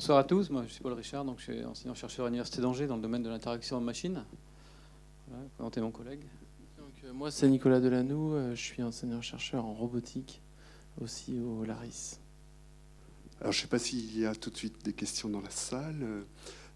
Bonsoir 0.00 0.16
à 0.16 0.24
tous, 0.24 0.48
moi 0.48 0.64
je 0.66 0.72
suis 0.72 0.82
Paul 0.82 0.94
Richard, 0.94 1.26
donc 1.26 1.40
je 1.40 1.52
suis 1.52 1.62
enseignant-chercheur 1.62 2.24
à 2.24 2.30
l'Université 2.30 2.62
d'Angers 2.62 2.86
dans 2.86 2.96
le 2.96 3.02
domaine 3.02 3.22
de 3.22 3.28
l'interaction 3.28 3.76
homme-machine. 3.76 4.24
Voilà, 5.28 5.44
présenter 5.56 5.82
mon 5.82 5.90
collègue. 5.90 6.22
Donc, 6.78 6.88
euh, 7.04 7.12
moi 7.12 7.30
c'est 7.30 7.46
Nicolas 7.46 7.80
Delanoux, 7.80 8.32
euh, 8.32 8.54
je 8.54 8.62
suis 8.62 8.82
enseignant-chercheur 8.82 9.62
en 9.62 9.74
robotique 9.74 10.40
aussi 11.02 11.38
au 11.38 11.66
LARIS. 11.66 12.18
Alors 13.42 13.52
je 13.52 13.58
ne 13.58 13.60
sais 13.60 13.68
pas 13.68 13.78
s'il 13.78 14.18
y 14.18 14.24
a 14.24 14.34
tout 14.34 14.48
de 14.48 14.56
suite 14.56 14.82
des 14.82 14.94
questions 14.94 15.28
dans 15.28 15.42
la 15.42 15.50
salle. 15.50 16.24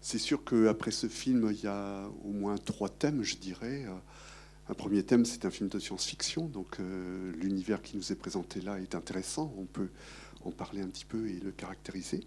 C'est 0.01 0.19
sûr 0.19 0.43
qu'après 0.43 0.91
ce 0.91 1.07
film, 1.07 1.49
il 1.49 1.63
y 1.63 1.67
a 1.67 2.07
au 2.23 2.31
moins 2.31 2.59
trois 2.59 2.89
thèmes, 2.89 3.23
je 3.23 3.37
dirais. 3.37 3.87
Un 4.69 4.73
premier 4.75 5.01
thème, 5.01 5.25
c'est 5.25 5.45
un 5.45 5.51
film 5.51 5.69
de 5.69 5.79
science-fiction, 5.79 6.45
donc 6.45 6.79
euh, 6.79 7.31
l'univers 7.37 7.81
qui 7.81 7.97
nous 7.97 8.11
est 8.11 8.15
présenté 8.15 8.61
là 8.61 8.79
est 8.79 8.93
intéressant, 8.93 9.51
on 9.57 9.65
peut 9.65 9.89
en 10.43 10.51
parler 10.51 10.81
un 10.81 10.87
petit 10.89 11.05
peu 11.05 11.27
et 11.27 11.39
le 11.39 11.51
caractériser. 11.51 12.23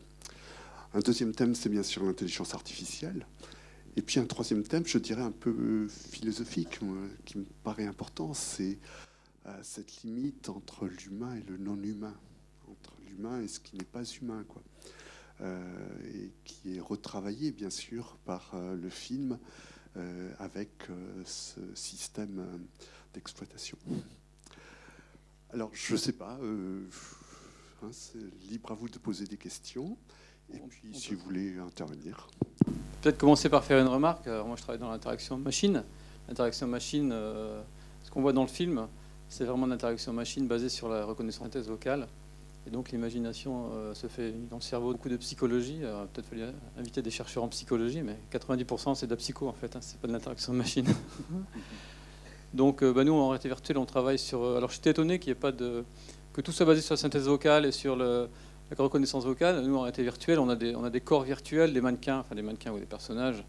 Un 0.94 1.00
deuxième 1.00 1.34
thème, 1.34 1.54
c'est 1.54 1.68
bien 1.68 1.82
sûr 1.82 2.02
l'intelligence 2.02 2.54
artificielle. 2.54 3.26
Et 3.96 4.02
puis 4.02 4.20
un 4.20 4.26
troisième 4.26 4.62
thème, 4.62 4.86
je 4.86 4.98
dirais 4.98 5.22
un 5.22 5.32
peu 5.32 5.86
philosophique, 5.88 6.80
qui 7.26 7.38
me 7.38 7.44
paraît 7.62 7.86
important, 7.86 8.32
c'est 8.32 8.78
euh, 9.46 9.58
cette 9.62 10.02
limite 10.02 10.48
entre 10.48 10.86
l'humain 10.86 11.34
et 11.36 11.42
le 11.42 11.58
non-humain, 11.58 12.14
entre 12.70 12.94
l'humain 13.06 13.42
et 13.42 13.48
ce 13.48 13.60
qui 13.60 13.76
n'est 13.76 13.84
pas 13.84 14.04
humain, 14.04 14.44
quoi. 14.48 14.62
Euh, 15.40 15.60
et 16.14 16.32
qui 16.44 16.76
est 16.76 16.80
retravaillé 16.80 17.52
bien 17.52 17.70
sûr 17.70 18.16
par 18.24 18.50
euh, 18.54 18.74
le 18.74 18.90
film 18.90 19.38
avec 20.38 20.86
ce 21.24 21.58
système 21.74 22.46
d'exploitation. 23.12 23.76
Alors 25.50 25.70
je 25.72 25.94
ne 25.94 25.98
sais 25.98 26.12
pas, 26.12 26.38
hein, 27.82 27.88
c'est 27.90 28.22
libre 28.48 28.70
à 28.70 28.74
vous 28.74 28.88
de 28.88 28.98
poser 28.98 29.24
des 29.24 29.38
questions. 29.38 29.98
Et 30.54 30.58
puis, 30.68 30.94
si 30.94 31.14
vous 31.14 31.24
voulez 31.24 31.58
intervenir. 31.58 32.28
Peut-être 33.02 33.18
commencer 33.18 33.48
par 33.48 33.64
faire 33.64 33.80
une 33.80 33.88
remarque. 33.88 34.26
moi, 34.26 34.54
je 34.56 34.62
travaille 34.62 34.80
dans 34.80 34.90
l'interaction 34.90 35.36
machine. 35.36 35.82
L'interaction 36.28 36.66
machine, 36.66 37.10
euh, 37.12 37.62
ce 38.02 38.10
qu'on 38.10 38.20
voit 38.20 38.32
dans 38.32 38.42
le 38.42 38.48
film, 38.48 38.86
c'est 39.28 39.44
vraiment 39.44 39.66
une 39.66 39.72
interaction 39.72 40.12
machine 40.12 40.46
basée 40.46 40.68
sur 40.68 40.88
la 40.88 41.04
reconnaissance 41.04 41.44
synthèse 41.44 41.68
vocale. 41.68 42.06
Et 42.66 42.70
donc, 42.70 42.90
l'imagination 42.90 43.70
euh, 43.72 43.94
se 43.94 44.08
fait 44.08 44.32
dans 44.50 44.56
le 44.56 44.62
cerveau. 44.62 44.92
Beaucoup 44.92 45.08
de 45.08 45.16
psychologie. 45.16 45.80
Peut-être 46.12 46.26
fallait 46.26 46.52
inviter 46.78 47.02
des 47.02 47.10
chercheurs 47.10 47.44
en 47.44 47.48
psychologie, 47.48 48.02
mais 48.02 48.16
90% 48.32 48.94
c'est 48.94 49.06
de 49.06 49.10
la 49.10 49.16
psycho 49.16 49.48
en 49.48 49.52
fait. 49.52 49.74
Hein, 49.76 49.80
c'est 49.80 49.98
pas 50.00 50.08
de 50.08 50.12
l'interaction 50.12 50.52
machine. 50.52 50.86
donc, 52.54 52.82
euh, 52.82 52.92
bah, 52.92 53.04
nous, 53.04 53.14
en 53.14 53.28
réalité 53.28 53.48
virtuelle, 53.48 53.78
on 53.78 53.86
travaille 53.86 54.18
sur. 54.18 54.44
alors, 54.56 54.70
j'étais 54.70 54.90
étonné 54.90 55.18
qu'il 55.18 55.32
n'y 55.32 55.38
ait 55.38 55.40
pas 55.40 55.52
de 55.52 55.84
que 56.34 56.42
tout 56.42 56.52
soit 56.52 56.66
basé 56.66 56.82
sur 56.82 56.92
la 56.92 56.98
synthèse 56.98 57.26
vocale 57.26 57.66
et 57.66 57.72
sur 57.72 57.96
le, 57.96 58.28
la 58.76 58.84
reconnaissance 58.84 59.24
vocale, 59.24 59.64
nous 59.64 59.76
en 59.76 59.80
réalité 59.80 60.02
virtuelle, 60.02 60.38
on 60.38 60.48
a, 60.48 60.56
des, 60.56 60.74
on 60.76 60.84
a 60.84 60.90
des 60.90 61.00
corps 61.00 61.22
virtuels, 61.22 61.72
des 61.72 61.80
mannequins, 61.80 62.18
enfin 62.18 62.34
des 62.34 62.42
mannequins 62.42 62.72
ou 62.72 62.78
des 62.78 62.86
personnages, 62.86 63.44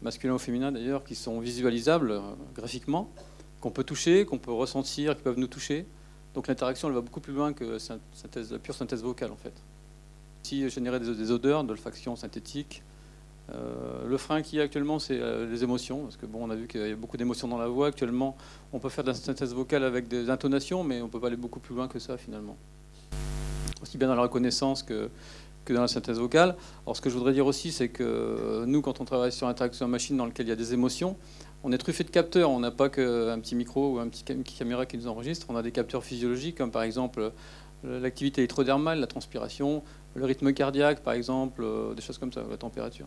masculins 0.00 0.34
ou 0.34 0.38
féminins 0.38 0.70
d'ailleurs, 0.70 1.02
qui 1.04 1.14
sont 1.14 1.40
visualisables 1.40 2.12
euh, 2.12 2.20
graphiquement, 2.54 3.10
qu'on 3.60 3.70
peut 3.70 3.84
toucher, 3.84 4.24
qu'on 4.24 4.38
peut 4.38 4.52
ressentir, 4.52 5.16
qui 5.16 5.22
peuvent 5.22 5.38
nous 5.38 5.48
toucher. 5.48 5.86
Donc 6.34 6.46
l'interaction, 6.46 6.88
elle 6.88 6.94
va 6.94 7.00
beaucoup 7.00 7.20
plus 7.20 7.32
loin 7.32 7.52
que 7.52 7.64
la 7.64 8.58
pure 8.58 8.74
synthèse 8.74 9.02
vocale 9.02 9.32
en 9.32 9.36
fait. 9.36 9.54
Si 10.44 10.68
générer 10.70 11.00
des, 11.00 11.14
des 11.14 11.30
odeurs, 11.30 11.64
de 11.64 11.68
l'olfaction 11.68 12.14
synthétique. 12.16 12.82
Euh, 13.52 14.06
le 14.06 14.16
frein 14.16 14.42
qu'il 14.42 14.58
y 14.58 14.60
a 14.60 14.64
actuellement, 14.64 15.00
c'est 15.00 15.18
euh, 15.20 15.50
les 15.50 15.64
émotions, 15.64 16.04
parce 16.04 16.16
que 16.16 16.24
bon, 16.24 16.46
on 16.46 16.50
a 16.50 16.54
vu 16.54 16.68
qu'il 16.68 16.86
y 16.86 16.92
a 16.92 16.94
beaucoup 16.94 17.16
d'émotions 17.16 17.48
dans 17.48 17.58
la 17.58 17.66
voix. 17.66 17.88
Actuellement, 17.88 18.36
on 18.72 18.78
peut 18.78 18.88
faire 18.88 19.02
de 19.02 19.08
la 19.08 19.14
synthèse 19.14 19.52
vocale 19.52 19.82
avec 19.82 20.06
des 20.06 20.30
intonations, 20.30 20.84
mais 20.84 21.02
on 21.02 21.08
peut 21.08 21.18
pas 21.18 21.26
aller 21.26 21.36
beaucoup 21.36 21.58
plus 21.58 21.74
loin 21.74 21.88
que 21.88 21.98
ça 21.98 22.16
finalement 22.16 22.56
aussi 23.82 23.98
bien 23.98 24.08
dans 24.08 24.14
la 24.14 24.22
reconnaissance 24.22 24.82
que, 24.82 25.10
que 25.64 25.72
dans 25.72 25.82
la 25.82 25.88
synthèse 25.88 26.18
vocale. 26.18 26.56
Alors 26.84 26.96
ce 26.96 27.00
que 27.00 27.10
je 27.10 27.16
voudrais 27.16 27.32
dire 27.32 27.46
aussi, 27.46 27.72
c'est 27.72 27.88
que 27.88 28.64
nous, 28.66 28.82
quand 28.82 29.00
on 29.00 29.04
travaille 29.04 29.32
sur 29.32 29.46
interaction 29.46 29.86
machine 29.88 30.16
dans 30.16 30.26
lequel 30.26 30.46
il 30.46 30.50
y 30.50 30.52
a 30.52 30.56
des 30.56 30.74
émotions, 30.74 31.16
on 31.62 31.72
est 31.72 31.78
truffé 31.78 32.04
de 32.04 32.10
capteurs. 32.10 32.50
On 32.50 32.60
n'a 32.60 32.70
pas 32.70 32.88
qu'un 32.88 33.38
petit 33.40 33.54
micro 33.54 33.94
ou 33.94 33.98
un 33.98 34.08
petit, 34.08 34.24
caméra 34.24 34.86
qui 34.86 34.96
nous 34.96 35.06
enregistre. 35.06 35.46
On 35.50 35.56
a 35.56 35.62
des 35.62 35.72
capteurs 35.72 36.04
physiologiques, 36.04 36.56
comme 36.56 36.70
par 36.70 36.82
exemple 36.82 37.32
l'activité 37.84 38.42
électrodermale, 38.42 39.00
la 39.00 39.06
transpiration, 39.06 39.82
le 40.14 40.24
rythme 40.24 40.52
cardiaque, 40.52 41.00
par 41.00 41.14
exemple, 41.14 41.62
euh, 41.62 41.94
des 41.94 42.02
choses 42.02 42.18
comme 42.18 42.32
ça, 42.32 42.42
la 42.48 42.56
température. 42.58 43.06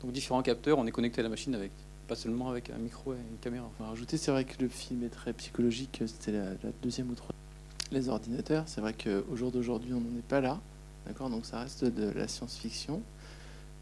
Donc 0.00 0.12
différents 0.12 0.42
capteurs, 0.42 0.78
on 0.78 0.86
est 0.86 0.90
connecté 0.90 1.20
à 1.20 1.22
la 1.22 1.28
machine 1.28 1.54
avec, 1.54 1.70
pas 2.08 2.16
seulement 2.16 2.50
avec 2.50 2.70
un 2.70 2.78
micro 2.78 3.12
et 3.12 3.16
une 3.16 3.38
caméra. 3.40 3.68
Enfin, 3.72 3.88
rajouter, 3.90 4.16
c'est 4.16 4.32
vrai 4.32 4.44
que 4.44 4.60
le 4.60 4.68
film 4.68 5.04
est 5.04 5.10
très 5.10 5.32
psychologique. 5.34 6.02
C'était 6.06 6.32
la, 6.32 6.46
la 6.46 6.72
deuxième 6.82 7.10
ou 7.10 7.14
troisième 7.14 7.41
les 7.92 8.08
ordinateurs. 8.08 8.64
C'est 8.66 8.80
vrai 8.80 8.94
qu'au 8.94 9.36
jour 9.36 9.50
d'aujourd'hui, 9.50 9.92
on 9.92 10.00
n'en 10.00 10.18
est 10.18 10.26
pas 10.28 10.40
là. 10.40 10.60
D'accord? 11.06 11.30
Donc 11.30 11.46
ça 11.46 11.60
reste 11.60 11.84
de 11.84 12.10
la 12.10 12.28
science-fiction. 12.28 13.02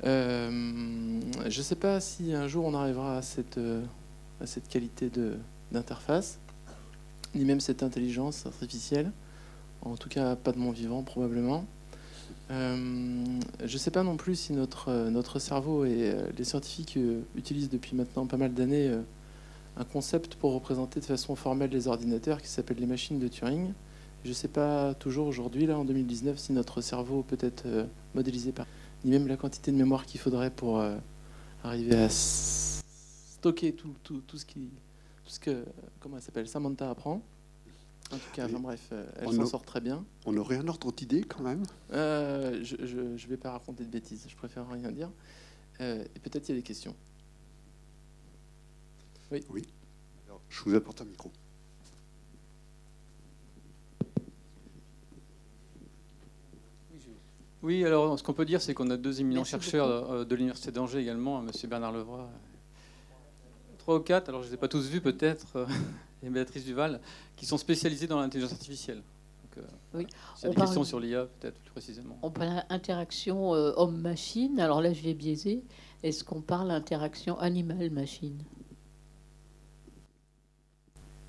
Euh, 0.05 1.21
je 1.49 1.59
ne 1.59 1.63
sais 1.63 1.75
pas 1.75 2.01
si 2.01 2.33
un 2.33 2.49
jour 2.49 2.65
on 2.65 2.75
arrivera 2.75 3.19
à 3.19 3.23
cette, 3.23 3.59
euh, 3.59 3.83
qualité 4.71 5.11
d'interface, 5.73 6.39
ni 7.35 7.45
même 7.45 7.61
cette 7.61 7.83
intelligence 7.83 8.47
artificielle. 8.47 9.13
En 9.83 9.97
tout 9.97 10.09
cas, 10.09 10.37
pas 10.37 10.53
de 10.53 10.59
mon 10.59 10.71
vivant, 10.71 11.03
probablement. 11.03 11.65
Euh, 12.51 13.25
je 13.65 13.73
ne 13.73 13.79
sais 13.79 13.91
pas 13.91 14.03
non 14.03 14.17
plus 14.17 14.35
si 14.35 14.53
notre, 14.53 15.09
notre 15.11 15.39
cerveau 15.39 15.85
et 15.85 16.15
les 16.37 16.45
scientifiques 16.45 16.99
utilisent 17.37 17.71
depuis 17.71 17.95
maintenant 17.95 18.27
pas 18.27 18.37
mal 18.37 18.53
d'années 18.53 18.93
un 19.77 19.85
concept 19.85 20.35
pour 20.35 20.53
représenter 20.53 21.01
de 21.01 21.05
façon 21.05 21.37
formelle 21.37 21.71
les 21.71 21.87
ordinateurs 21.87 22.43
qui 22.43 22.49
s'appelle 22.49 22.79
les 22.79 22.87
machines 22.87 23.19
de 23.19 23.29
Turing. 23.29 23.73
Je 24.25 24.29
ne 24.29 24.35
sais 24.35 24.49
pas 24.49 24.95
toujours 24.95 25.27
aujourd'hui, 25.27 25.67
là, 25.67 25.79
en 25.79 25.85
2019, 25.85 26.39
si 26.39 26.53
notre 26.53 26.83
cerveau 26.83 27.23
peut 27.23 27.39
être 27.41 27.65
euh, 27.67 27.87
modélisé 28.15 28.53
par... 28.53 28.67
Ni 29.03 29.13
même 29.13 29.27
la 29.27 29.39
quantité 29.39 29.73
de 29.73 29.77
mémoire 29.79 30.05
qu'il 30.05 30.21
faudrait 30.21 30.51
pour 30.51 30.79
euh, 30.79 30.97
arriver 31.65 31.97
à 31.97 32.09
stocker 32.11 33.73
tout, 33.73 33.95
tout, 34.03 34.21
tout, 34.27 34.37
ce 34.37 34.45
qui... 34.45 34.69
Tout 35.25 35.31
ce 35.31 35.41
que... 35.41 35.65
Comment 36.01 36.17
elle 36.17 36.23
s'appelle 36.23 36.49
Samantha 36.49 36.91
apprend. 36.91 37.23
En 38.13 38.17
tout 38.17 38.31
cas, 38.35 38.45
enfin, 38.45 38.59
bref, 38.59 38.89
euh, 38.93 39.07
elle 39.21 39.33
s'en 39.33 39.47
sort 39.47 39.63
très 39.63 39.81
bien. 39.81 40.05
On 40.27 40.37
aurait 40.37 40.57
un 40.57 40.69
ordre 40.69 40.93
d'idée 40.93 41.23
quand 41.23 41.43
même 41.43 41.63
Je 41.91 42.75
ne 42.75 43.29
vais 43.29 43.37
pas 43.39 43.53
raconter 43.53 43.85
de 43.85 43.91
bêtises, 43.91 44.27
je 44.29 44.37
préfère 44.37 44.69
rien 44.69 44.91
dire. 44.91 45.11
et 45.81 46.21
peut-être 46.23 46.49
il 46.49 46.53
y 46.53 46.55
a 46.55 46.61
des 46.61 46.63
questions. 46.63 46.95
Oui. 49.31 49.41
Oui. 49.49 49.63
Alors, 50.27 50.43
je 50.51 50.63
vous 50.65 50.75
apporte 50.75 51.01
un 51.01 51.05
micro. 51.05 51.31
Oui, 57.63 57.85
alors 57.85 58.19
ce 58.19 58.23
qu'on 58.23 58.33
peut 58.33 58.47
dire, 58.47 58.63
c'est 58.63 58.73
qu'on 58.73 58.91
a 58.91 58.97
deux 58.97 59.21
éminents 59.21 59.45
chercheurs 59.45 60.11
euh, 60.11 60.25
de 60.25 60.35
l'Université 60.35 60.73
d'Angers 60.73 61.01
également, 61.01 61.41
M. 61.41 61.51
Bernard 61.69 61.93
Levroy. 61.93 62.29
Trois 63.79 63.97
ou 63.97 64.01
quatre, 64.01 64.29
alors 64.29 64.41
je 64.41 64.47
ne 64.47 64.51
les 64.51 64.55
ai 64.55 64.59
pas 64.59 64.69
tous 64.69 64.89
vus 64.89 65.01
peut-être, 65.01 65.57
euh, 65.57 65.67
et 66.23 66.31
Béatrice 66.31 66.65
Duval, 66.65 67.01
qui 67.37 67.45
sont 67.45 67.59
spécialisés 67.59 68.07
dans 68.07 68.19
l'intelligence 68.19 68.53
artificielle. 68.53 69.03
Donc, 69.43 69.59
euh, 69.59 69.99
oui. 69.99 70.07
A 70.43 70.49
des 70.49 70.55
questions 70.55 70.85
sur 70.85 71.01
l'IA, 71.01 71.27
peut-être 71.41 71.59
plus 71.59 71.71
précisément. 71.71 72.19
On 72.23 72.31
parle 72.31 72.63
d'interaction 72.71 73.51
homme-machine, 73.51 74.59
alors 74.59 74.81
là 74.81 74.93
je 74.93 75.03
vais 75.03 75.15
biaiser. 75.15 75.63
Est-ce 76.03 76.25
qu'on 76.25 76.41
parle 76.41 76.69
d'interaction 76.69 77.39
animal-machine? 77.39 78.39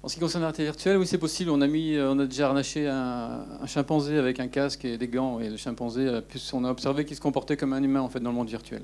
En 0.04 0.08
ce 0.08 0.16
qui 0.16 0.20
concerne 0.20 0.44
la 0.44 0.52
virtuelle, 0.52 0.98
oui, 0.98 1.06
c'est 1.06 1.20
possible. 1.20 1.52
On 1.52 1.62
a, 1.62 1.68
mis, 1.68 1.96
on 2.00 2.18
a 2.18 2.26
déjà 2.26 2.48
harnaché 2.48 2.88
un, 2.88 3.46
chimpanzé 3.68 4.18
avec 4.18 4.40
un 4.40 4.48
casque 4.48 4.84
et 4.84 4.98
des 4.98 5.08
gants. 5.08 5.40
Et 5.40 5.50
le 5.50 5.58
chimpanzé, 5.58 6.22
on 6.54 6.64
a 6.64 6.72
observé 6.72 7.06
qu'il 7.06 7.16
se 7.16 7.22
comportait 7.22 7.56
comme 7.56 7.74
un 7.74 7.84
humain 7.84 8.02
en 8.02 8.10
fait, 8.10 8.20
dans 8.20 8.32
le 8.32 8.36
monde 8.36 8.50
virtuel. 8.50 8.82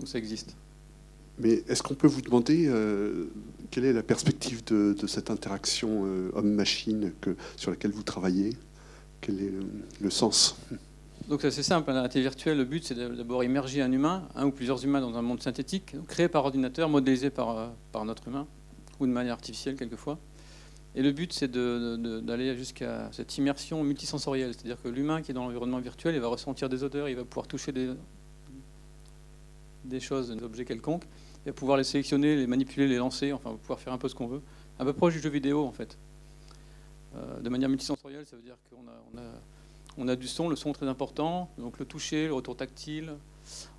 Donc 0.00 0.08
ça 0.08 0.18
existe. 0.18 0.56
Mais 1.38 1.62
est-ce 1.68 1.82
qu'on 1.82 1.94
peut 1.94 2.08
vous 2.08 2.20
demander 2.20 2.66
euh, 2.66 3.26
quelle 3.70 3.84
est 3.84 3.92
la 3.92 4.02
perspective 4.02 4.64
de, 4.64 5.06
cette 5.06 5.30
interaction 5.30 6.02
euh, 6.04 6.30
homme-machine 6.34 7.12
sur 7.56 7.70
laquelle 7.70 7.92
vous 7.92 8.02
travaillez? 8.02 8.56
Quel 9.20 9.40
est 9.40 9.52
le, 10.00 10.10
sens? 10.10 10.56
Donc 11.28 11.40
c'est 11.42 11.62
simple, 11.62 11.88
la 11.88 11.94
réalité 11.94 12.20
virtuelle, 12.20 12.58
le 12.58 12.64
but 12.64 12.84
c'est 12.84 12.94
d'abord 12.94 13.42
immerger 13.42 13.80
un 13.82 13.90
humain, 13.90 14.28
un 14.36 14.46
ou 14.46 14.50
plusieurs 14.50 14.84
humains 14.84 15.00
dans 15.00 15.16
un 15.16 15.22
monde 15.22 15.42
synthétique, 15.42 15.96
créé 16.06 16.28
par 16.28 16.44
ordinateur, 16.44 16.88
modélisé 16.88 17.30
par, 17.30 17.56
euh, 17.56 17.66
par 17.92 18.04
notre 18.04 18.28
humain 18.28 18.46
ou 19.00 19.06
de 19.06 19.12
manière 19.12 19.34
artificielle 19.34 19.76
quelquefois. 19.76 20.18
Et 20.96 21.02
le 21.02 21.10
but, 21.10 21.32
c'est 21.32 21.50
d'aller 21.50 22.56
jusqu'à 22.56 23.10
cette 23.12 23.36
immersion 23.36 23.82
multisensorielle, 23.82 24.54
c'est-à-dire 24.54 24.80
que 24.80 24.88
l'humain 24.88 25.22
qui 25.22 25.32
est 25.32 25.34
dans 25.34 25.44
l'environnement 25.44 25.80
virtuel, 25.80 26.14
il 26.14 26.20
va 26.20 26.28
ressentir 26.28 26.68
des 26.68 26.84
odeurs, 26.84 27.08
il 27.08 27.16
va 27.16 27.24
pouvoir 27.24 27.48
toucher 27.48 27.72
des, 27.72 27.96
choses, 30.00 30.30
des 30.30 30.42
objets 30.44 30.64
quelconques, 30.64 31.04
va 31.44 31.52
pouvoir 31.52 31.78
les 31.78 31.84
sélectionner, 31.84 32.36
les 32.36 32.46
manipuler, 32.46 32.86
les 32.86 32.98
lancer, 32.98 33.32
enfin, 33.32 33.56
pouvoir 33.56 33.80
faire 33.80 33.92
un 33.92 33.98
peu 33.98 34.08
ce 34.08 34.14
qu'on 34.14 34.28
veut, 34.28 34.40
un 34.78 34.84
peu 34.84 34.92
proche 34.92 35.14
du 35.14 35.20
jeu 35.20 35.30
vidéo 35.30 35.64
en 35.64 35.72
fait. 35.72 35.98
Euh, 37.16 37.40
de 37.40 37.48
manière 37.48 37.68
multisensorielle, 37.68 38.24
ça 38.24 38.36
veut 38.36 38.42
dire 38.42 38.56
qu'on 38.70 38.88
a, 38.88 39.02
on 39.12 39.18
a, 39.18 39.22
on 39.98 40.08
a 40.08 40.16
du 40.16 40.28
son, 40.28 40.48
le 40.48 40.56
son 40.56 40.72
très 40.72 40.86
important, 40.86 41.50
donc 41.58 41.78
le 41.78 41.84
toucher, 41.84 42.28
le 42.28 42.34
retour 42.34 42.56
tactile. 42.56 43.14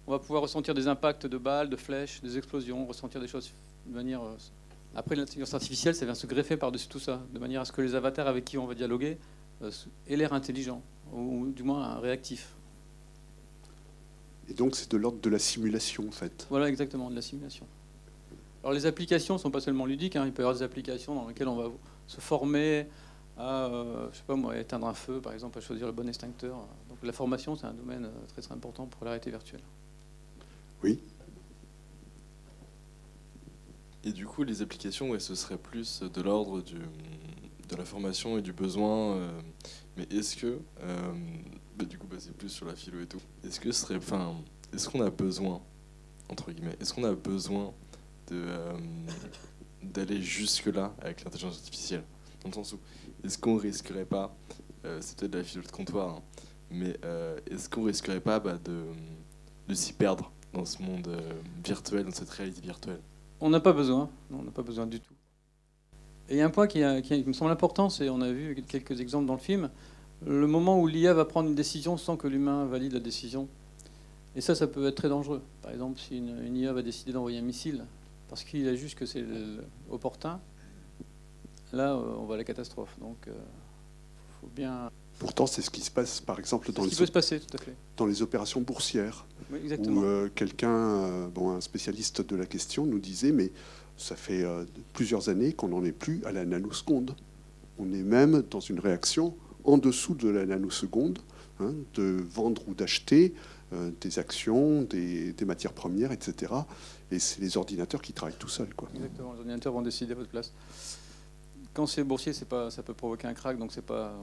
On 0.05 0.11
va 0.11 0.19
pouvoir 0.19 0.41
ressentir 0.41 0.73
des 0.73 0.87
impacts 0.87 1.25
de 1.25 1.37
balles, 1.37 1.69
de 1.69 1.75
flèches, 1.75 2.21
des 2.21 2.37
explosions, 2.37 2.85
ressentir 2.85 3.19
des 3.19 3.27
choses 3.27 3.51
de 3.85 3.95
manière 3.95 4.21
euh, 4.21 4.35
après, 4.95 5.15
l'intelligence 5.15 5.53
artificielle, 5.53 5.93
ça 5.93 6.05
vient 6.05 6.15
se 6.15 6.25
greffer 6.25 6.55
par-dessus 6.55 6.87
tout 6.87 6.99
ça, 6.99 7.21
de 7.33 7.39
manière 7.39 7.61
à 7.61 7.65
ce 7.65 7.71
que 7.71 7.81
les 7.81 7.95
avatars 7.95 8.27
avec 8.27 8.45
qui 8.45 8.57
on 8.57 8.65
va 8.65 8.75
dialoguer 8.75 9.17
euh, 9.61 9.71
aient 10.07 10.15
l'air 10.15 10.33
intelligents, 10.33 10.81
ou, 11.13 11.51
du 11.51 11.63
moins 11.63 11.99
réactifs. 11.99 12.53
Et 14.47 14.53
donc 14.53 14.75
c'est 14.75 14.89
de 14.91 14.97
l'ordre 14.97 15.19
de 15.19 15.29
la 15.29 15.39
simulation 15.39 16.07
en 16.07 16.11
fait. 16.11 16.47
Voilà, 16.49 16.69
exactement, 16.69 17.09
de 17.09 17.15
la 17.15 17.21
simulation. 17.21 17.65
Alors 18.63 18.73
les 18.73 18.85
applications 18.85 19.35
ne 19.35 19.39
sont 19.39 19.51
pas 19.51 19.59
seulement 19.59 19.85
ludiques, 19.85 20.15
hein. 20.15 20.23
il 20.25 20.31
peut 20.31 20.43
y 20.43 20.45
avoir 20.45 20.55
des 20.55 20.63
applications 20.63 21.15
dans 21.15 21.27
lesquelles 21.27 21.47
on 21.47 21.55
va 21.55 21.71
se 22.07 22.21
former 22.21 22.87
à, 23.37 23.65
euh, 23.65 24.07
je 24.11 24.17
sais 24.17 24.23
pas 24.25 24.35
moi, 24.35 24.57
éteindre 24.57 24.87
un 24.87 24.93
feu, 24.93 25.19
par 25.19 25.33
exemple, 25.33 25.57
à 25.57 25.61
choisir 25.61 25.87
le 25.87 25.93
bon 25.93 26.07
extincteur. 26.07 26.55
Donc 26.89 26.99
la 27.03 27.11
formation, 27.11 27.55
c'est 27.55 27.65
un 27.65 27.73
domaine 27.73 28.05
euh, 28.05 28.27
très, 28.29 28.41
très 28.41 28.53
important 28.53 28.85
pour 28.85 29.03
la 29.03 29.11
réalité 29.11 29.29
virtuelle. 29.29 29.61
Oui. 30.83 30.99
Et 34.05 34.11
du 34.11 34.27
coup, 34.27 34.43
les 34.43 34.61
applications, 34.61 35.17
ce 35.17 35.33
serait 35.33 35.57
plus 35.57 36.01
de 36.01 36.21
l'ordre 36.21 36.61
du, 36.61 36.77
de 36.77 37.75
la 37.75 37.85
formation 37.85 38.37
et 38.37 38.43
du 38.43 38.53
besoin. 38.53 39.15
euh, 39.15 39.41
mais 39.97 40.03
est-ce 40.11 40.35
que, 40.35 40.59
euh, 40.81 41.13
bah, 41.75 41.85
du 41.85 41.97
coup, 41.97 42.05
bah, 42.05 42.17
c'est 42.19 42.37
plus 42.37 42.49
sur 42.49 42.67
la 42.67 42.75
philo 42.75 43.01
et 43.01 43.07
tout. 43.07 43.21
Est-ce 43.43 43.59
que 43.59 43.71
ce 43.71 43.81
serait, 43.81 43.95
enfin, 43.95 44.35
est-ce 44.71 44.89
qu'on 44.89 45.01
a 45.01 45.09
besoin, 45.09 45.59
entre 46.29 46.51
guillemets, 46.51 46.77
est-ce 46.79 46.93
qu'on 46.93 47.03
a 47.03 47.15
besoin 47.15 47.73
de 48.27 48.35
euh, 48.35 48.77
d'aller 49.81 50.21
jusque 50.21 50.67
là 50.67 50.95
avec 51.01 51.23
l'intelligence 51.23 51.57
artificielle, 51.57 52.03
dans 52.43 52.49
le 52.49 52.53
sens 52.53 52.73
où 52.73 52.79
est-ce 53.23 53.39
qu'on 53.39 53.57
risquerait 53.57 54.05
pas, 54.05 54.35
c'est 54.99 55.17
peut-être 55.17 55.31
de 55.31 55.37
la 55.39 55.43
philo 55.43 55.63
de 55.63 55.71
comptoir, 55.71 56.17
hein, 56.17 56.23
mais 56.69 56.95
est-ce 57.49 57.69
qu'on 57.69 57.83
risquerait 57.83 58.19
pas 58.19 58.39
bah, 58.39 58.59
de, 58.63 58.83
de 59.67 59.73
s'y 59.73 59.93
perdre 59.93 60.31
dans 60.53 60.65
ce 60.65 60.81
monde 60.81 61.07
virtuel, 61.63 62.05
dans 62.05 62.11
cette 62.11 62.29
réalité 62.29 62.61
virtuelle? 62.61 63.01
On 63.41 63.49
n'a 63.49 63.59
pas 63.59 63.73
besoin, 63.73 64.09
on 64.31 64.43
n'a 64.43 64.51
pas 64.51 64.61
besoin 64.61 64.87
du 64.87 64.99
tout. 64.99 65.13
Et 66.29 66.35
il 66.35 66.37
y 66.37 66.41
a 66.41 66.45
un 66.45 66.49
point 66.49 66.67
qui, 66.67 66.79
me 66.79 67.33
semble 67.33 67.51
important, 67.51 67.89
c'est, 67.89 68.09
on 68.09 68.21
a 68.21 68.31
vu 68.31 68.55
quelques 68.67 68.99
exemples 68.99 69.27
dans 69.27 69.33
le 69.33 69.39
film, 69.39 69.69
le 70.25 70.47
moment 70.47 70.79
où 70.79 70.87
l'IA 70.87 71.13
va 71.13 71.25
prendre 71.25 71.49
une 71.49 71.55
décision 71.55 71.97
sans 71.97 72.17
que 72.17 72.27
l'humain 72.27 72.65
valide 72.65 72.93
la 72.93 72.99
décision. 72.99 73.47
Et 74.35 74.41
ça, 74.41 74.55
ça 74.55 74.67
peut 74.67 74.87
être 74.87 74.95
très 74.95 75.09
dangereux. 75.09 75.41
Par 75.61 75.71
exemple, 75.71 75.99
si 75.99 76.17
une, 76.17 76.57
IA 76.57 76.73
va 76.73 76.81
décider 76.81 77.13
d'envoyer 77.13 77.39
un 77.39 77.43
missile 77.43 77.85
parce 78.27 78.43
qu'il 78.43 78.67
a 78.67 78.75
juste 78.75 78.97
que 78.97 79.05
c'est 79.05 79.23
opportun, 79.91 80.39
là, 81.71 81.93
euh, 81.93 82.15
on 82.17 82.25
va 82.25 82.35
à 82.35 82.37
la 82.37 82.43
catastrophe. 82.43 82.97
Donc, 82.99 83.17
il 83.27 83.33
faut 84.41 84.47
bien... 84.47 84.89
Pourtant, 85.19 85.47
c'est 85.47 85.61
ce 85.61 85.69
qui 85.69 85.81
se 85.81 85.91
passe 85.91 86.19
par 86.19 86.39
exemple 86.39 86.71
dans 86.73 86.83
les, 86.83 86.89
qui 86.89 86.95
peut 86.95 87.05
se 87.05 87.11
passer, 87.11 87.39
tout 87.39 87.55
à 87.57 87.61
fait. 87.61 87.73
dans 87.97 88.05
les 88.05 88.21
opérations 88.21 88.61
boursières. 88.61 89.25
Oui, 89.51 89.59
où 89.87 90.03
euh, 90.03 90.29
quelqu'un, 90.33 90.75
euh, 90.75 91.27
bon, 91.27 91.51
un 91.51 91.61
spécialiste 91.61 92.21
de 92.21 92.35
la 92.35 92.45
question, 92.45 92.85
nous 92.85 92.99
disait 92.99 93.31
mais 93.31 93.51
ça 93.97 94.15
fait 94.15 94.43
euh, 94.43 94.65
plusieurs 94.93 95.29
années 95.29 95.53
qu'on 95.53 95.69
n'en 95.69 95.83
est 95.85 95.93
plus 95.93 96.21
à 96.25 96.31
la 96.31 96.43
nanoseconde. 96.43 97.15
On 97.77 97.93
est 97.93 98.03
même 98.03 98.43
dans 98.49 98.59
une 98.59 98.79
réaction 98.79 99.35
en 99.63 99.77
dessous 99.77 100.15
de 100.15 100.27
la 100.27 100.45
nanoseconde, 100.45 101.19
hein, 101.59 101.73
de 101.93 102.23
vendre 102.29 102.67
ou 102.67 102.73
d'acheter 102.73 103.33
des 103.99 104.19
actions, 104.19 104.83
des, 104.83 105.33
des 105.33 105.43
matières 105.43 105.73
premières, 105.73 106.13
etc. 106.13 106.53
Et 107.11 107.19
c'est 107.19 107.41
les 107.41 107.57
ordinateurs 107.57 108.01
qui 108.01 108.13
travaillent 108.13 108.37
tout 108.37 108.47
seuls. 108.47 108.73
Quoi. 108.73 108.87
Exactement, 108.95 109.33
les 109.33 109.39
ordinateurs 109.39 109.73
vont 109.73 109.81
décider 109.81 110.13
à 110.13 110.15
votre 110.15 110.29
place. 110.29 110.53
Quand 111.75 111.85
c'est 111.85 112.03
boursier, 112.03 112.33
c'est 112.33 112.47
pas, 112.47 112.71
ça 112.71 112.81
peut 112.81 112.93
provoquer 112.95 113.27
un 113.27 113.33
crack, 113.33 113.57
donc 113.59 113.71
c'est 113.71 113.85
pas, 113.85 114.15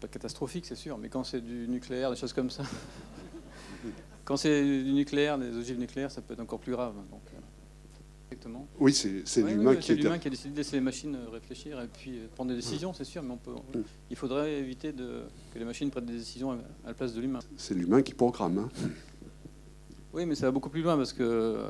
pas 0.00 0.08
catastrophique, 0.08 0.64
c'est 0.64 0.76
sûr. 0.76 0.96
Mais 0.96 1.08
quand 1.10 1.24
c'est 1.24 1.40
du 1.42 1.66
nucléaire, 1.68 2.08
des 2.10 2.16
choses 2.16 2.32
comme 2.32 2.48
ça, 2.50 2.62
quand 4.24 4.36
c'est 4.36 4.62
du 4.62 4.92
nucléaire, 4.92 5.36
des 5.38 5.54
ogives 5.56 5.78
nucléaires, 5.78 6.10
ça 6.10 6.22
peut 6.22 6.34
être 6.34 6.40
encore 6.40 6.60
plus 6.60 6.72
grave. 6.72 6.94
Donc, 7.10 7.20
euh, 7.34 7.38
exactement. 8.30 8.66
Oui, 8.78 8.92
c'est 8.94 9.42
Ouais, 9.42 9.50
l'humain 9.54 9.70
oui, 9.72 9.78
qui 9.78 9.90
est 9.92 9.96
qui 10.20 10.26
a 10.28 10.30
décidé 10.30 10.50
de 10.50 10.56
laisser 10.56 10.76
les 10.76 10.82
machines 10.82 11.16
euh, 11.16 11.28
réfléchir 11.30 11.80
et 11.80 11.88
puis 11.88 12.18
euh, 12.18 12.26
prendre 12.34 12.50
des 12.50 12.56
décisions, 12.56 12.92
c'est 12.94 13.04
sûr. 13.04 13.22
Mais 13.24 13.32
on 13.32 13.36
peut, 13.38 13.54
Mm. 13.74 13.80
il 14.10 14.16
faudrait 14.16 14.52
éviter 14.58 14.92
de, 14.92 15.22
que 15.52 15.58
les 15.58 15.64
machines 15.64 15.90
prennent 15.90 16.06
des 16.06 16.12
décisions 16.16 16.52
à, 16.52 16.54
à 16.54 16.88
la 16.88 16.94
place 16.94 17.12
de 17.12 17.20
l'humain. 17.20 17.40
c'est 17.56 17.74
l'humain 17.74 18.02
qui 18.02 18.14
programme. 18.14 18.58
hein. 18.58 18.68
Oui, 20.12 20.26
mais 20.26 20.34
ça 20.36 20.46
va 20.46 20.52
beaucoup 20.52 20.70
plus 20.70 20.82
loin 20.82 20.96
parce 20.96 21.12
que 21.12 21.22
euh, 21.24 21.64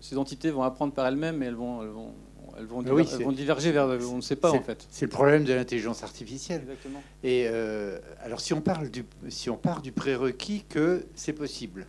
ces 0.00 0.16
entités 0.16 0.50
vont 0.50 0.62
apprendre 0.62 0.92
par 0.94 1.06
elles-mêmes 1.06 1.42
et 1.42 1.46
elles 1.46 1.54
vont, 1.54 1.82
elles 1.82 1.88
vont, 1.90 2.12
elles 2.58 2.66
vont, 2.66 2.82
Ah 2.86 2.94
oui, 2.94 3.04
elles 3.12 3.22
vont 3.24 3.32
diverger 3.32 3.72
vers 3.72 3.86
on 3.86 4.16
ne 4.16 4.20
sait 4.20 4.36
pas 4.36 4.50
en 4.52 4.60
fait. 4.62 4.86
C'est 4.90 5.04
le 5.06 5.10
problème 5.10 5.44
de 5.44 5.52
l'intelligence 5.52 6.02
artificielle. 6.02 6.62
Exactement. 6.62 7.02
Et 7.22 7.46
euh, 7.48 7.98
alors, 8.20 8.40
si 8.40 8.52
on, 8.54 8.60
parle 8.60 8.90
du, 8.90 9.04
si 9.28 9.50
on 9.50 9.56
part 9.56 9.82
du 9.82 9.92
prérequis 9.92 10.64
que 10.68 11.06
c'est 11.14 11.32
possible, 11.32 11.86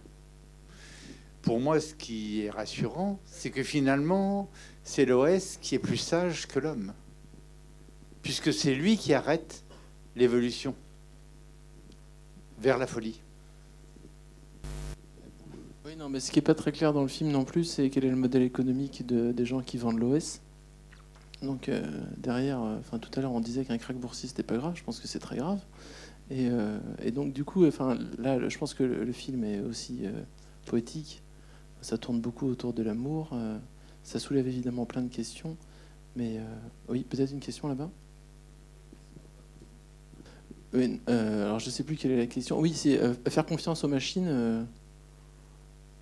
pour 1.41 1.59
moi, 1.59 1.79
ce 1.79 1.93
qui 1.93 2.43
est 2.43 2.49
rassurant, 2.49 3.19
c'est 3.25 3.49
que 3.51 3.63
finalement, 3.63 4.49
c'est 4.83 5.05
l'OS 5.05 5.57
qui 5.61 5.75
est 5.75 5.79
plus 5.79 5.97
sage 5.97 6.47
que 6.47 6.59
l'homme, 6.59 6.93
puisque 8.21 8.51
c'est 8.53 8.75
lui 8.75 8.97
qui 8.97 9.13
arrête 9.13 9.63
l'évolution 10.15 10.75
vers 12.59 12.77
la 12.77 12.87
folie. 12.87 13.21
Oui, 15.85 15.95
non, 15.97 16.09
mais 16.09 16.19
ce 16.19 16.31
qui 16.31 16.39
n'est 16.39 16.43
pas 16.43 16.55
très 16.55 16.73
clair 16.73 16.91
dans 16.91 17.01
le 17.03 17.07
film 17.07 17.31
non 17.31 17.45
plus, 17.45 17.63
c'est 17.63 17.89
quel 17.89 18.03
est 18.03 18.09
le 18.09 18.17
modèle 18.17 18.41
économique 18.41 19.05
de- 19.05 19.31
des 19.31 19.45
gens 19.45 19.61
qui 19.61 19.77
vendent 19.77 19.99
l'OS. 19.99 20.41
Donc 21.41 21.69
euh, 21.69 21.81
derrière, 22.17 22.61
euh, 22.61 22.77
enfin 22.79 22.97
tout 22.97 23.11
à 23.17 23.21
l'heure 23.21 23.31
on 23.31 23.39
disait 23.39 23.63
qu'un 23.63 23.77
crack 23.77 23.95
boursier 23.97 24.27
c'était 24.27 24.43
pas 24.43 24.57
grave, 24.57 24.73
je 24.75 24.83
pense 24.83 24.99
que 24.99 25.07
c'est 25.07 25.19
très 25.19 25.37
grave. 25.37 25.59
Et, 26.29 26.49
euh, 26.49 26.79
et 27.01 27.11
donc 27.11 27.33
du 27.33 27.43
coup, 27.45 27.65
enfin 27.65 27.97
là, 28.17 28.49
je 28.49 28.57
pense 28.57 28.73
que 28.73 28.83
le, 28.83 29.11
film 29.11 29.43
est 29.43 29.61
aussi 29.61 29.99
euh, 30.03 30.11
poétique. 30.65 31.21
Ça 31.81 31.97
tourne 31.97 32.19
beaucoup 32.19 32.47
autour 32.47 32.73
de 32.73 32.83
l'amour. 32.83 33.29
euh, 33.33 33.57
ça 34.03 34.19
soulève 34.19 34.47
évidemment 34.47 34.85
plein 34.85 35.01
de 35.01 35.13
questions. 35.13 35.57
Mais 36.15 36.37
euh, 36.37 36.43
oui, 36.89 37.05
peut-être 37.07 37.31
une 37.31 37.39
question 37.39 37.67
là-bas? 37.67 37.89
Oui, 40.73 40.99
euh, 41.09 41.45
alors 41.45 41.59
je 41.59 41.69
sais 41.69 41.83
plus 41.83 41.95
quelle 41.95 42.11
est 42.11 42.17
la 42.17 42.27
question. 42.27 42.59
Oui, 42.59 42.73
c'est 42.73 42.99
euh, 42.99 43.13
faire 43.29 43.45
confiance 43.45 43.83
aux 43.83 43.87
machines. 43.87 44.27
euh, 44.27 44.63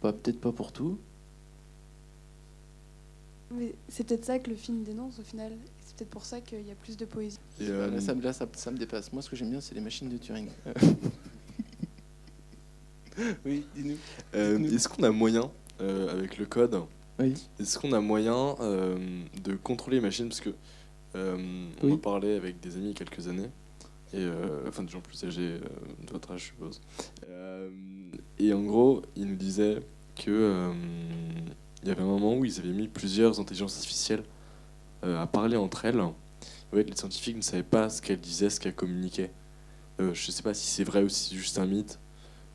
bah, 0.01 0.13
peut-être 0.13 0.39
pas 0.39 0.51
pour 0.51 0.71
tout. 0.71 0.97
Mais 3.57 3.73
c'est 3.87 4.05
peut-être 4.05 4.25
ça 4.25 4.39
que 4.39 4.49
le 4.49 4.55
film 4.55 4.83
dénonce 4.83 5.19
au 5.19 5.23
final. 5.23 5.53
C'est 5.85 5.95
peut-être 5.97 6.09
pour 6.09 6.25
ça 6.25 6.41
qu'il 6.41 6.65
y 6.67 6.71
a 6.71 6.75
plus 6.75 6.97
de 6.97 7.05
poésie. 7.05 7.37
Et, 7.61 7.67
euh, 7.69 7.89
Là, 7.89 8.01
ça, 8.01 8.13
me- 8.15 8.21
là, 8.21 8.33
ça, 8.33 8.47
ça 8.55 8.71
me 8.71 8.77
dépasse. 8.77 9.13
Moi, 9.13 9.21
ce 9.21 9.29
que 9.29 9.35
j'aime 9.35 9.49
bien, 9.51 9.61
c'est 9.61 9.75
les 9.75 9.81
machines 9.81 10.09
de 10.09 10.17
Turing. 10.17 10.49
oui, 13.45 13.65
dis-nous. 13.75 13.97
Euh. 14.35 14.59
Est-ce 14.63 14.89
qu'on 14.89 15.03
a 15.03 15.11
moyen, 15.11 15.51
euh, 15.81 16.09
avec 16.11 16.37
le 16.37 16.45
code, 16.45 16.81
Oui. 17.19 17.33
est-ce 17.59 17.79
qu'on 17.79 17.93
a 17.93 18.01
moyen 18.01 18.55
euh, 18.59 18.97
de 19.43 19.53
contrôler 19.55 19.97
les 19.97 20.01
machines? 20.03 20.27
Parce 20.27 20.41
que 20.41 20.49
euh, 21.15 21.37
on 21.81 21.85
Oui. 21.87 21.93
en 21.93 21.97
parlait 21.97 22.35
avec 22.35 22.59
des 22.59 22.75
amis 22.75 22.85
il 22.85 22.89
y 22.89 22.91
a 22.91 22.93
quelques 22.95 23.27
années, 23.29 23.49
et, 24.11 24.17
euh, 24.17 24.67
enfin 24.67 24.83
des 24.83 24.91
gens 24.91 24.99
plus 25.01 25.23
âgés 25.23 25.59
euh, 25.61 26.05
de 26.05 26.11
votre 26.11 26.31
âge, 26.31 26.41
je 26.41 26.45
suppose. 26.47 26.81
Euh, 27.29 27.69
et 28.37 28.53
en 28.53 28.63
gros, 28.63 29.01
ils 29.15 29.25
nous 29.27 29.35
disaient 29.37 29.79
que 30.15 30.29
euh, 30.31 30.74
il 31.86 31.89
y 31.89 31.92
avait 31.92 32.01
un 32.01 32.06
moment 32.06 32.36
où 32.36 32.44
ils 32.44 32.60
avaient 32.60 32.70
mis 32.70 32.88
plusieurs 32.88 33.39
intelligences 33.39 33.75
artificielles 33.75 34.24
euh, 35.04 35.22
à 35.22 35.27
parler 35.27 35.56
entre 35.56 35.86
elles. 35.86 36.01
Les 36.74 36.96
scientifiques 36.96 37.38
ne 37.38 37.42
savaient 37.42 37.62
pas 37.62 37.89
ce 37.89 38.01
qu'elles 38.01 38.20
disaient, 38.20 38.50
ce 38.50 38.60
qu'elles 38.60 38.74
communiquaient. 38.74 39.32
Euh, 40.01 40.12
je 40.15 40.27
ne 40.27 40.32
sais 40.32 40.42
pas 40.42 40.56
si 40.56 40.65
c'est 40.65 40.84
vrai 40.84 41.04
ou 41.04 41.10
si 41.10 41.30
c'est 41.30 41.36
juste 41.36 41.60
un 41.60 41.68
mythe. 41.68 42.00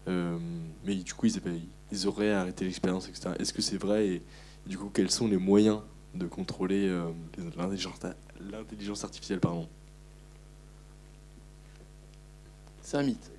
Euh, 0.08 0.36
mais 0.84 0.96
du 0.96 1.14
coup, 1.14 1.26
ils, 1.26 1.36
avaient- 1.36 1.60
ils 1.92 2.08
auraient 2.08 2.32
arrêté 2.32 2.64
l'expérience, 2.64 3.08
etc. 3.08 3.30
Est-ce 3.38 3.52
que 3.52 3.62
c'est 3.62 3.78
vrai 3.78 4.08
et, 4.08 4.22
du 4.66 4.76
coup, 4.76 4.90
quels 4.92 5.12
sont 5.12 5.28
les 5.28 5.36
moyens 5.38 5.80
de 6.14 6.26
contrôler 6.26 6.88
l'intelligence 8.50 9.04
artificielle. 9.04 9.38
C'est 12.82 12.96
un 12.96 13.04
mythe. 13.04 13.30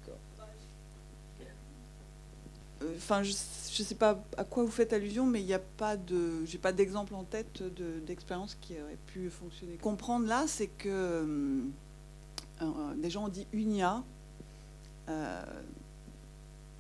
Enfin, 2.98 3.24
je 3.24 3.32
ne 3.32 3.86
sais 3.86 3.96
pas 3.96 4.24
à 4.38 4.44
quoi 4.44 4.64
vous 4.64 4.72
faites 4.72 4.94
allusion, 4.94 5.26
mais 5.26 5.42
il 5.42 5.46
n'y 5.46 5.54
a 5.54 5.60
pas 5.60 5.98
de, 5.98 6.46
j'ai 6.46 6.58
pas 6.58 6.72
d'exemple 6.72 7.14
en 7.16 7.24
tête 7.24 7.62
de- 7.62 8.00
d'expérience 8.06 8.58
qui 8.60 8.74
aurait 8.82 8.98
pu 9.08 9.30
fonctionner. 9.30 9.78
Comprendre 9.78 10.28
là, 10.28 10.46
c'est 10.48 10.68
que 10.68 10.90
euh, 10.90 11.60
euh, 12.62 12.96
des 12.96 13.10
gens 13.10 13.26
ont 13.26 13.30
dit 13.30 13.48
une 13.54 13.74
IA. 13.74 14.04
Euh, 15.10 15.44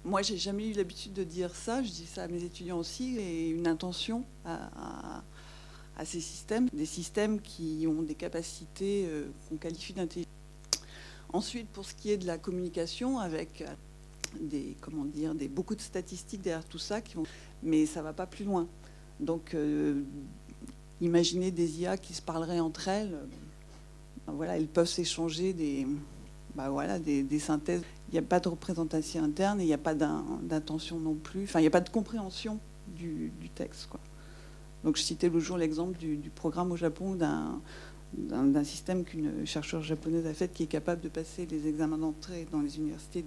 moi, 0.04 0.22
j'ai 0.22 0.38
jamais 0.38 0.70
eu 0.70 0.74
l'habitude 0.74 1.14
de 1.14 1.24
dire 1.24 1.56
ça. 1.56 1.84
Je 1.84 1.90
dis 1.90 2.08
ça 2.08 2.24
à 2.24 2.28
mes 2.28 2.44
étudiants 2.44 2.78
aussi, 2.80 3.18
et 3.18 3.50
une 3.50 3.68
intention 3.68 4.26
à, 4.46 5.24
ces 6.04 6.20
systèmes, 6.20 6.68
des 6.74 6.88
systèmes 6.88 7.40
qui 7.40 7.86
ont 7.88 8.02
des 8.02 8.16
capacités 8.16 9.06
euh, 9.08 9.30
qu'on 9.48 9.58
qualifie 9.58 9.94
d'intelligence. 9.94 10.34
Ensuite, 11.32 11.68
pour 11.70 11.86
ce 11.86 11.94
qui 11.94 12.10
est 12.10 12.18
de 12.18 12.26
la 12.26 12.40
communication 12.40 13.20
avec 13.20 13.64
des 14.40 14.76
comment 14.82 15.06
dire 15.06 15.36
des 15.36 15.48
beaucoup 15.48 15.76
de 15.76 15.82
statistiques 15.82 16.42
derrière 16.42 16.66
tout 16.66 16.78
ça 16.78 17.02
qui 17.02 17.16
vont 17.16 17.24
mais 17.64 17.86
ça 17.86 18.02
va 18.02 18.14
pas 18.14 18.26
plus 18.26 18.46
loin. 18.46 18.68
Donc 19.20 19.54
euh, 19.54 20.02
imaginez 21.00 21.52
des 21.52 21.82
IA 21.82 21.98
qui 21.98 22.14
se 22.14 22.22
parleraient 22.22 22.60
entre 22.60 22.88
elles. 22.88 23.18
Ben 24.28 24.34
voilà 24.34 24.58
elles 24.58 24.68
peuvent 24.68 24.88
s'échanger 24.88 25.54
des 25.54 25.88
bah 26.56 26.70
voilà 26.70 27.00
des, 27.00 27.40
synthèses. 27.40 27.82
Il 28.10 28.14
n'y 28.14 28.20
a 28.20 28.24
pas 28.24 28.40
de 28.40 28.50
représentation 28.50 29.24
interne 29.24 29.62
et 29.62 29.64
il 29.64 29.68
n'y 29.68 29.74
a 29.74 29.78
pas 29.78 29.96
d'in- 29.96 30.26
d'intention 30.44 31.00
non 31.00 31.16
plus. 31.16 31.44
Enfin 31.44 31.60
il 31.60 31.64
n'y 31.64 31.68
a 31.68 31.72
pas 31.72 31.82
de 31.82 31.90
compréhension 31.90 32.60
du, 32.88 33.32
texte 33.56 33.88
quoi. 33.88 34.00
Donc 34.84 34.98
je 34.98 35.02
citais 35.02 35.30
le 35.30 35.40
jour 35.40 35.58
l'exemple 35.58 35.98
du, 35.98 36.18
du 36.18 36.30
programme 36.30 36.72
au 36.72 36.76
Japon 36.76 37.16
d'un 37.16 37.62
d'un 38.14 38.64
système 38.64 39.04
qu'une 39.04 39.46
chercheuse 39.46 39.84
japonaise 39.84 40.26
a 40.26 40.34
fait 40.34 40.52
qui 40.52 40.64
est 40.64 40.68
capable 40.68 41.02
de 41.02 41.10
passer 41.10 41.46
les 41.46 41.68
examens 41.68 41.98
d'entrée 41.98 42.46
dans 42.52 42.60
les 42.60 42.78
universités 42.78 43.24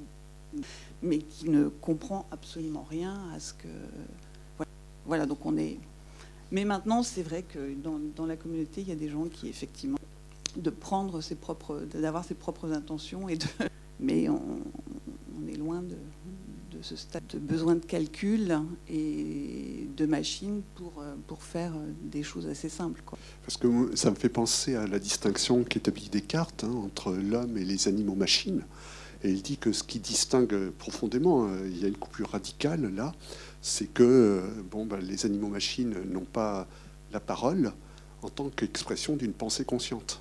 mais 1.02 1.18
qui 1.18 1.48
ne 1.48 1.68
comprend 1.68 2.26
absolument 2.30 2.86
rien 2.88 3.20
à 3.34 3.40
ce 3.40 3.52
que. 3.54 3.68
Voilà, 5.06 5.26
donc 5.26 5.44
on 5.44 5.56
est. 5.56 5.78
Mais 6.50 6.64
maintenant, 6.64 7.02
c'est 7.02 7.22
vrai 7.22 7.42
que 7.42 7.74
dans, 7.74 8.26
la 8.26 8.36
communauté, 8.36 8.80
il 8.80 8.88
y 8.88 8.92
a 8.92 8.96
des 8.96 9.08
gens 9.08 9.24
qui, 9.24 9.48
effectivement, 9.48 9.98
de 10.56 10.70
prendre 10.70 11.20
ses 11.20 11.34
propres, 11.34 11.80
d'avoir 11.94 12.24
ses 12.24 12.34
propres 12.34 12.72
intentions 12.72 13.28
et 13.28 13.36
de. 13.36 13.46
Mais 14.00 14.28
on, 14.28 14.60
est 15.48 15.56
loin 15.56 15.82
de, 15.82 15.96
ce 16.82 16.96
stade 16.96 17.22
de 17.28 17.38
besoin 17.38 17.76
de 17.76 17.84
calcul 17.84 18.58
et 18.88 19.86
de 19.96 20.06
machines 20.06 20.62
pour, 20.74 21.02
pour 21.28 21.42
faire 21.42 21.72
des 22.02 22.22
choses 22.22 22.46
assez 22.46 22.68
simples. 22.68 23.02
Parce 23.42 23.56
que 23.56 23.94
ça 23.94 24.10
me 24.10 24.16
fait 24.16 24.28
penser 24.28 24.74
à 24.74 24.86
la 24.86 24.98
distinction 24.98 25.62
qu'établit 25.64 26.08
Descartes 26.08 26.64
hein, 26.64 26.72
entre 26.72 27.12
l'homme 27.12 27.56
et 27.56 27.64
les 27.64 27.88
animaux-machines. 27.88 28.64
Et 29.24 29.30
il 29.30 29.42
dit 29.42 29.56
que 29.56 29.72
ce 29.72 29.82
qui 29.82 29.98
distingue 30.00 30.70
profondément, 30.70 31.48
euh, 31.48 31.66
il 31.66 31.80
y 31.80 31.84
a 31.86 31.88
une 31.88 31.96
coupure 31.96 32.30
radicale 32.30 32.94
là, 32.94 33.12
c'est 33.62 33.86
que 33.86 34.02
euh, 34.02 34.62
bon, 34.70 34.84
ben, 34.84 34.98
les 35.00 35.24
animaux-machines 35.24 35.96
n'ont 36.12 36.26
pas 36.26 36.68
la 37.10 37.20
parole 37.20 37.72
en 38.20 38.28
tant 38.28 38.50
qu'expression 38.50 39.16
d'une 39.16 39.32
pensée 39.32 39.64
consciente, 39.64 40.20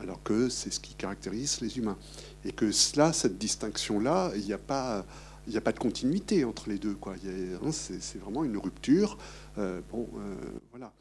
alors 0.00 0.20
que 0.24 0.48
c'est 0.48 0.72
ce 0.72 0.80
qui 0.80 0.94
caractérise 0.94 1.60
les 1.60 1.78
humains. 1.78 1.96
Et 2.44 2.50
que 2.50 2.72
cela, 2.72 3.12
cette 3.12 3.38
distinction-là, 3.38 4.32
il 4.34 4.44
n'y 4.44 4.52
a 4.52 4.58
pas 4.58 5.06
a 5.54 5.60
pas 5.60 5.72
de 5.72 5.78
continuité 5.78 6.44
entre 6.44 6.68
les 6.68 6.78
deux. 6.78 6.96
Hein, 7.06 7.72
c'est, 7.72 8.18
vraiment 8.18 8.44
une 8.44 8.56
rupture. 8.56 9.18
Euh, 9.58 9.80
bon, 9.90 10.08
euh, 10.16 10.34
voilà. 10.70 10.92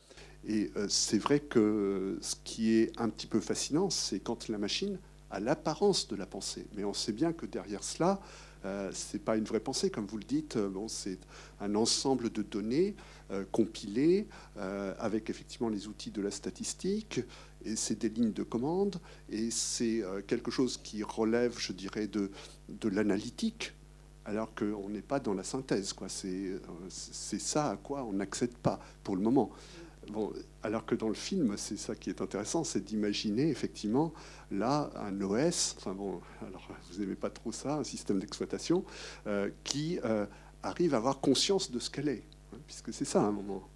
Et 0.46 0.72
c'est 0.90 1.20
vrai 1.20 1.40
que 1.40 2.18
ce 2.22 2.36
qui 2.44 2.74
est 2.74 2.92
un 3.00 3.08
petit 3.08 3.28
peu 3.28 3.40
fascinant, 3.40 3.90
c'est 3.90 4.20
quand 4.20 4.50
la 4.50 4.58
machine 4.58 5.00
a 5.34 5.40
l'apparence 5.40 6.08
de 6.08 6.16
la 6.16 6.25
pensée. 6.25 6.66
Mais 6.75 6.84
on 6.84 6.94
sait 6.94 7.12
bien 7.12 7.34
que 7.34 7.46
derrière 7.46 7.84
cela, 7.84 8.22
euh, 8.66 8.92
c'est 8.94 9.20
pas 9.20 9.36
une 9.36 9.44
vraie 9.44 9.60
pensée, 9.60 9.90
comme 9.90 10.06
vous 10.06 10.18
le 10.18 10.24
dites. 10.24 10.56
Euh, 10.56 10.70
Bon, 10.70 10.88
c'est 10.88 11.18
un 11.60 11.75
ensemble 11.75 12.30
de 12.32 12.44
données 12.44 12.96
euh, 13.32 13.44
compilées 13.52 14.28
euh, 14.58 14.94
avec 15.00 15.30
effectivement 15.30 15.70
les 15.70 15.88
outils 15.88 16.12
de 16.12 16.22
la 16.22 16.32
statistique. 16.32 17.22
Et 17.66 17.75
c'est 17.75 18.00
des 18.00 18.10
lignes 18.10 18.32
de 18.34 18.44
commande. 18.44 18.98
Et 19.30 19.50
c'est 19.50 20.04
quelque 20.28 20.52
chose 20.52 20.78
qui 20.78 21.02
relève, 21.02 21.56
je 21.58 21.74
dirais, 21.74 22.08
de, 22.08 22.30
de 22.70 22.90
l'analytique 22.90 23.74
alors 24.25 24.54
qu'on 24.54 24.90
n'est 24.90 25.02
pas 25.02 25.20
dans 25.20 25.34
la 25.34 25.44
synthèse. 25.44 25.94
Quoi. 25.94 26.10
C'est, 26.10 26.54
c'est 26.90 27.40
ça 27.40 27.72
à 27.72 27.78
quoi 27.78 28.04
on 28.04 28.13
n'accède 28.13 28.56
pas 28.58 28.80
pour 29.04 29.16
le 29.16 29.22
moment. 29.22 29.50
Alors 30.62 30.86
que 30.86 30.95
dans 30.95 31.07
le 31.07 31.13
film, 31.13 31.55
c'est 31.57 31.77
ça 31.77 31.95
qui 31.95 32.10
est 32.10 32.22
intéressant, 32.22 32.63
c'est 32.63 32.83
d'imaginer 32.83 33.50
effectivement 33.50 34.13
là 34.51 34.91
un 34.95 35.19
OS, 35.22 35.75
enfin 35.77 35.93
bon, 35.93 36.22
alors 36.41 36.67
vous 36.89 37.00
n'aimez 37.00 37.15
pas 37.15 37.29
trop 37.29 37.51
ça, 37.51 37.75
un 37.75 37.83
système 37.83 38.19
d'exploitation, 38.19 38.86
euh, 39.27 39.50
qui 39.63 40.00
euh, 40.05 40.25
arrive 40.62 40.93
à 40.93 40.98
avoir 40.98 41.19
conscience 41.19 41.72
de 41.72 41.79
ce 41.79 41.89
qu'elle 41.89 42.07
est, 42.07 42.24
hein, 42.53 42.57
puisque 42.65 42.93
c'est 42.93 43.05
ça 43.05 43.22
à 43.22 43.25
un 43.25 43.31
moment. 43.31 43.67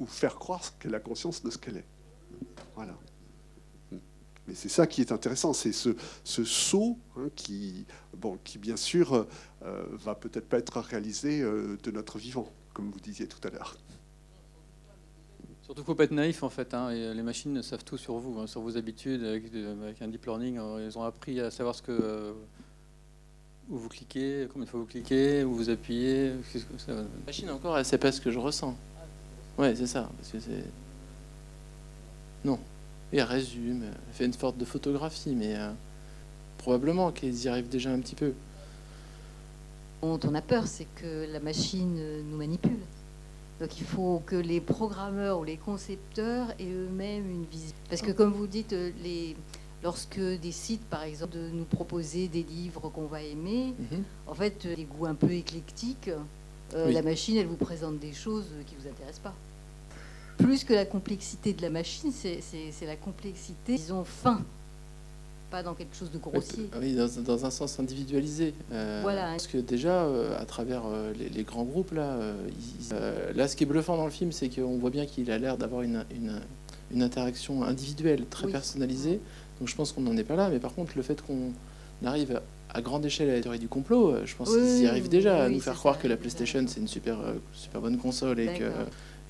Ou 0.00 0.06
faire 0.06 0.36
croire 0.36 0.78
qu'elle 0.78 0.94
a 0.94 1.00
conscience 1.00 1.42
de 1.42 1.50
ce 1.50 1.58
qu'elle 1.58 1.76
est. 1.76 1.86
Voilà. 2.74 2.96
Mais 4.46 4.54
c'est 4.54 4.68
ça 4.68 4.86
qui 4.86 5.00
est 5.00 5.12
intéressant, 5.12 5.52
c'est 5.52 5.72
ce, 5.72 5.94
saut 6.24 6.98
hein, 7.16 7.28
qui, 7.36 7.86
bon, 8.16 8.38
qui, 8.44 8.58
bien 8.58 8.76
sûr, 8.76 9.26
euh, 9.62 9.84
va 9.92 10.14
peut-être 10.14 10.48
pas 10.48 10.58
être 10.58 10.80
réalisé 10.80 11.42
de 11.42 11.90
notre 11.90 12.18
vivant, 12.18 12.50
comme 12.72 12.90
vous 12.90 13.00
disiez 13.00 13.26
tout 13.26 13.46
à 13.46 13.50
l'heure. 13.50 13.76
Surtout, 15.68 15.84
faut 15.84 15.94
pas 15.94 16.04
être 16.04 16.12
naïf 16.12 16.42
en 16.42 16.48
fait. 16.48 16.72
hein, 16.72 16.88
et 16.90 17.12
les 17.12 17.22
machines 17.22 17.62
savent 17.62 17.84
tout 17.84 17.98
sur 17.98 18.14
vous, 18.14 18.40
hein, 18.40 18.46
sur 18.46 18.62
vos 18.62 18.76
habitudes. 18.78 19.22
Avec, 19.22 19.44
avec 19.54 20.00
un 20.02 20.08
deep 20.08 20.24
learning, 20.24 20.58
euh, 20.58 20.86
ils 20.90 20.98
ont 20.98 21.02
appris 21.02 21.38
à 21.40 21.50
savoir 21.50 21.74
ce 21.74 21.82
que 21.82 21.92
euh, 21.92 22.32
où 23.68 23.76
vous 23.76 23.88
cliquez, 23.90 24.48
combien 24.50 24.64
de 24.64 24.70
fois 24.70 24.80
vous 24.80 24.86
cliquez, 24.86 25.44
où 25.44 25.52
vous 25.52 25.68
appuyez. 25.68 26.32
qu'est-ce 26.52 26.64
que 26.64 26.78
ça- 26.78 26.94
La 26.94 27.04
machine 27.26 27.50
encore, 27.50 27.76
elle 27.76 27.84
sait 27.84 27.98
pas 27.98 28.10
ce 28.12 28.20
que 28.20 28.30
je 28.30 28.38
ressens. 28.38 28.74
Ouais, 29.58 29.74
c'est 29.76 29.86
ça. 29.86 30.08
Parce 30.16 30.30
que 30.32 30.40
c'est. 30.40 30.64
Non. 32.44 32.58
Et 33.12 33.18
elle 33.18 33.24
résume, 33.24 33.82
elle 33.84 34.14
fait 34.14 34.24
une 34.24 34.32
sorte 34.32 34.56
de 34.56 34.64
photographie, 34.64 35.34
mais 35.34 35.54
euh, 35.56 35.70
probablement 36.56 37.12
qu'ils 37.12 37.44
y 37.44 37.48
arrivent 37.48 37.68
déjà 37.68 37.90
un 37.90 38.00
petit 38.00 38.14
peu. 38.14 38.32
dont 40.00 40.18
on 40.24 40.34
a 40.34 40.40
peur, 40.42 40.66
c'est 40.66 40.86
que 40.94 41.30
la 41.30 41.40
machine 41.40 41.96
euh, 41.98 42.22
nous 42.22 42.36
manipule. 42.38 42.78
Donc 43.60 43.80
il 43.80 43.86
faut 43.86 44.22
que 44.24 44.36
les 44.36 44.60
programmeurs 44.60 45.40
ou 45.40 45.44
les 45.44 45.56
concepteurs 45.56 46.50
aient 46.60 46.70
eux-mêmes 46.70 47.28
une 47.30 47.44
vision. 47.44 47.74
Parce 47.88 48.02
que 48.02 48.12
comme 48.12 48.32
vous 48.32 48.46
dites, 48.46 48.72
euh, 48.72 48.90
les, 49.02 49.34
lorsque 49.82 50.20
des 50.20 50.52
sites, 50.52 50.84
par 50.84 51.02
exemple, 51.02 51.34
de 51.34 51.48
nous 51.50 51.64
proposer 51.64 52.28
des 52.28 52.44
livres 52.44 52.88
qu'on 52.90 53.06
va 53.06 53.22
aimer, 53.22 53.74
Mhm. 53.78 54.02
en 54.28 54.34
fait, 54.34 54.64
euh, 54.66 54.76
des 54.76 54.84
goûts 54.84 55.06
un 55.06 55.14
peu 55.16 55.32
éclectiques, 55.32 56.08
euh, 56.74 56.86
Oui. 56.86 56.92
la 56.92 57.02
machine, 57.02 57.36
elle 57.36 57.46
vous 57.46 57.56
présente 57.56 57.98
des 57.98 58.12
choses 58.12 58.46
euh, 58.54 58.62
qui 58.64 58.76
ne 58.76 58.80
vous 58.80 58.88
intéressent 58.88 59.22
pas. 59.22 59.34
Plus 60.36 60.62
que 60.62 60.72
la 60.72 60.84
complexité 60.84 61.52
de 61.52 61.62
la 61.62 61.70
machine, 61.70 62.12
c'est 62.12 62.40
c'est- 62.40 62.70
c'est 62.70 62.86
la 62.86 62.94
complexité, 62.96 63.74
disons, 63.76 64.04
fin, 64.04 64.40
pas 65.50 65.62
dans 65.62 65.74
quelque 65.74 65.96
chose 65.96 66.10
de 66.10 66.18
grossier. 66.18 66.68
Ah 66.72 66.76
Oui, 66.80 66.94
dans, 66.94 67.08
dans 67.22 67.44
un 67.46 67.50
sens 67.50 67.78
individualisé. 67.80 68.54
Euh, 68.72 69.00
Voilà. 69.02 69.22
Parce 69.30 69.46
que 69.46 69.58
déjà, 69.58 70.02
euh, 70.04 70.38
à 70.38 70.44
travers 70.44 70.82
euh, 70.86 71.12
les, 71.18 71.28
les 71.28 71.42
grands 71.42 71.64
groupes, 71.64 71.92
là, 71.92 72.16
ils- 72.48 73.36
là, 73.36 73.48
ce 73.48 73.56
qui 73.56 73.64
est 73.64 73.66
bluffant 73.66 73.96
dans 73.96 74.04
le 74.04 74.10
film, 74.10 74.32
c'est 74.32 74.48
qu'on 74.48 74.78
voit 74.78 74.90
bien 74.90 75.06
qu'il 75.06 75.30
a 75.30 75.38
l'air 75.38 75.56
d'avoir 75.56 75.82
une, 75.82 76.04
une, 76.14 76.40
une 76.90 77.02
interaction 77.02 77.62
individuelle, 77.64 78.26
très 78.28 78.46
Oui. 78.46 78.52
personnalisée. 78.52 79.20
Donc 79.58 79.68
je 79.68 79.74
pense 79.74 79.92
qu'on 79.92 80.02
n'en 80.02 80.16
est 80.16 80.24
pas 80.24 80.36
là. 80.36 80.48
Mais 80.50 80.58
par 80.58 80.74
contre, 80.74 80.92
le 80.96 81.02
fait 81.02 81.20
qu'on 81.22 81.52
arrive 82.04 82.40
à 82.70 82.82
grande 82.82 83.04
échelle 83.06 83.30
à 83.30 83.34
la 83.34 83.40
théorie 83.40 83.58
du 83.58 83.68
complot, 83.68 84.14
je 84.24 84.36
pense 84.36 84.50
Oui, 84.50 84.56
qu'ils 84.58 84.82
y 84.82 84.86
arrivent 84.86 85.08
déjà 85.08 85.44
à 85.44 85.48
nous 85.48 85.60
faire 85.60 85.74
croire 85.74 85.96
ça, 85.96 86.02
que 86.02 86.08
la. 86.08 86.16
PlayStation, 86.16 86.64
c'est 86.68 86.80
une 86.80 86.88
super, 86.88 87.18
super 87.52 87.80
bonne 87.80 87.96
console 87.98 88.38
et 88.40 88.46
que, 88.58 88.64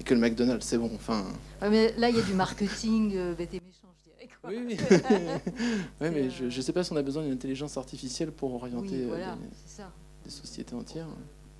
et 0.00 0.04
que 0.04 0.12
le 0.14 0.20
McDonald's, 0.20 0.66
c'est 0.66 0.78
bon. 0.78 0.90
Enfin, 0.94 1.24
Ouais, 1.62 1.70
mais 1.70 1.94
là, 1.96 2.10
il 2.10 2.16
y 2.16 2.20
a 2.20 2.22
du 2.22 2.34
marketing 2.34 3.12
bête 3.38 3.54
et 3.54 3.60
méchant. 3.64 3.88
quoi. 4.40 4.50
oui, 4.50 4.58
oui. 4.66 4.76
ouais, 6.00 6.10
mais 6.10 6.30
je 6.30 6.44
ne 6.44 6.50
sais 6.62 6.72
pas 6.72 6.84
si 6.84 6.92
on 6.92 6.96
a 6.96 7.02
besoin 7.02 7.22
d'une 7.22 7.32
intelligence 7.32 7.76
artificielle 7.76 8.32
pour 8.32 8.54
orienter 8.54 8.88
Oui, 8.96 9.02
euh, 9.02 9.08
voilà, 9.08 9.36
des- 9.36 10.24
des 10.24 10.30
sociétés 10.30 10.74
entières. 10.74 11.06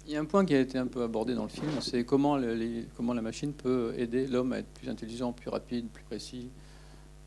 Il 0.07 0.13
y 0.13 0.17
a 0.17 0.21
un 0.21 0.25
point 0.25 0.45
qui 0.45 0.55
a 0.55 0.61
été 0.61 0.79
un 0.79 0.87
peu 0.87 1.03
abordé 1.03 1.35
dans 1.35 1.43
le 1.43 1.49
film, 1.51 1.69
c'est 1.81 2.05
comment, 2.05 2.37
le- 2.39 2.55
les- 2.55 2.87
comment 2.97 3.13
la 3.15 3.23
machine 3.23 3.53
peut 3.53 3.93
aider 3.97 4.27
l'homme 4.27 4.53
à 4.53 4.59
être 4.59 4.69
plus 4.69 4.89
intelligent, 4.89 5.33
plus 5.33 5.51
rapide, 5.51 5.89
plus 5.89 6.05
précis, 6.05 6.49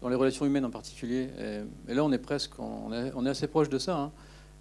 dans 0.02 0.10
les 0.10 0.16
relations 0.16 0.46
humaines 0.46 0.66
en 0.66 0.72
particulier. 0.72 1.30
Et, 1.40 1.92
et 1.92 1.94
là, 1.94 2.04
on 2.04 2.12
est 2.12 2.18
presque, 2.18 2.58
on 2.60 2.92
est, 2.92 3.12
on 3.16 3.26
est 3.26 3.30
assez 3.30 3.48
proche 3.48 3.70
de 3.70 3.78
ça. 3.78 3.98
hein. 3.98 4.12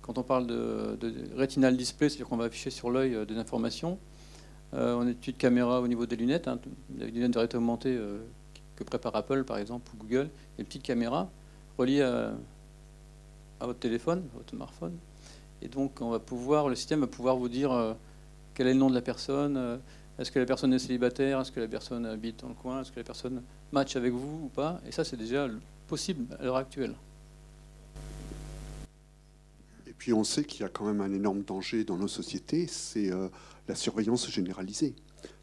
Quand 0.03 0.19
on 0.19 0.23
parle 0.23 0.47
de, 0.47 0.97
de 1.01 1.15
retinal 1.37 1.77
display, 1.77 2.09
c'est-à-dire 2.09 2.29
qu'on 2.29 2.37
va 2.37 2.45
afficher 2.47 2.71
sur 2.71 2.91
l'œil 2.91 3.15
euh, 3.15 3.25
des 3.25 3.37
informations. 3.37 3.99
Euh, 4.75 4.95
on 4.95 5.07
étudie 5.09 5.33
de 5.33 5.39
caméra 5.39 5.81
au 5.81 5.89
niveau 5.89 6.07
des 6.07 6.17
lunettes, 6.17 6.47
hein, 6.47 6.59
les 6.97 7.11
lunettes 7.11 7.33
de 7.33 7.39
réalité 7.39 7.57
augmentée 7.57 7.97
euh, 7.97 8.19
prépare 8.85 9.15
Apple, 9.17 9.45
par 9.45 9.59
exemple, 9.59 9.91
ou 9.95 9.99
Google. 9.99 10.29
Il 10.31 10.59
y 10.59 10.59
a 10.59 10.61
une 10.61 10.67
petite 10.67 10.83
caméra 10.83 11.31
reliée 11.79 12.03
à, 12.03 12.33
à 13.61 13.67
votre 13.67 13.79
téléphone, 13.79 14.23
à 14.35 14.39
votre 14.39 14.51
smartphone. 14.51 14.97
Et 15.63 15.69
donc, 15.69 16.01
on 16.01 16.11
va 16.11 16.19
pouvoir, 16.19 16.69
le 16.69 16.75
système 16.75 17.01
va 17.01 17.07
pouvoir 17.07 17.37
vous 17.37 17.49
dire 17.49 17.73
euh, 17.73 17.95
quel 18.55 18.67
est 18.67 18.73
le 18.73 18.79
nom 18.79 18.89
de 18.89 18.95
la 18.95 19.03
personne, 19.03 19.57
euh, 19.57 19.77
est-ce 20.19 20.31
que 20.31 20.39
la 20.39 20.47
personne 20.47 20.73
est 20.73 20.79
célibataire, 20.79 21.41
est-ce 21.41 21.53
que 21.53 21.61
la 21.61 21.69
personne 21.69 22.07
habite 22.07 22.41
dans 22.41 22.49
le 22.49 22.55
coin, 22.55 22.81
est-ce 22.81 22.91
que 22.91 23.01
la 23.01 23.05
personne 23.05 23.43
match 23.73 23.97
avec 23.97 24.13
vous 24.13 24.45
ou 24.45 24.49
pas. 24.49 24.81
Et 24.87 24.93
ça, 24.93 25.05
c'est 25.05 25.17
déjà 25.17 25.49
possible 25.87 26.27
à 26.39 26.45
l'heure 26.45 26.57
actuelle. 26.57 26.95
Et 29.87 29.93
puis 29.93 30.13
on 30.13 30.25
sait 30.25 30.45
qu'il 30.45 30.63
y 30.63 30.65
a 30.65 30.69
quand 30.69 30.87
même 30.87 31.01
un 31.01 31.13
énorme 31.13 31.43
danger 31.43 31.85
dans 31.85 31.97
nos 31.97 32.09
sociétés, 32.09 32.67
c'est 32.67 33.13
euh, 33.13 33.29
la 33.69 33.75
surveillance 33.75 34.31
généralisée. 34.31 34.95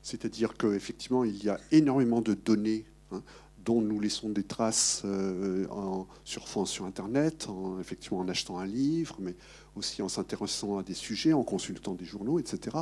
C'est-à-dire 0.02 0.56
qu'effectivement, 0.58 1.24
il 1.24 1.44
y 1.44 1.50
a 1.50 1.60
énormément 1.72 2.22
de 2.22 2.34
données 2.34 2.86
hein, 3.12 3.22
dont 3.68 3.82
nous 3.82 4.00
laissons 4.00 4.30
des 4.30 4.44
traces 4.44 5.02
euh, 5.04 5.68
en 5.70 6.08
surfant 6.24 6.64
sur 6.64 6.86
Internet, 6.86 7.50
en, 7.50 7.82
effectivement 7.82 8.20
en 8.20 8.30
achetant 8.30 8.60
un 8.60 8.66
livre, 8.66 9.18
mais 9.20 9.36
aussi 9.76 10.02
en 10.02 10.08
s'intéressant 10.08 10.78
à 10.78 10.84
des 10.84 10.94
sujets, 10.94 11.34
en 11.34 11.44
consultant 11.44 11.94
des 11.94 12.06
journaux, 12.06 12.40
etc. 12.40 12.78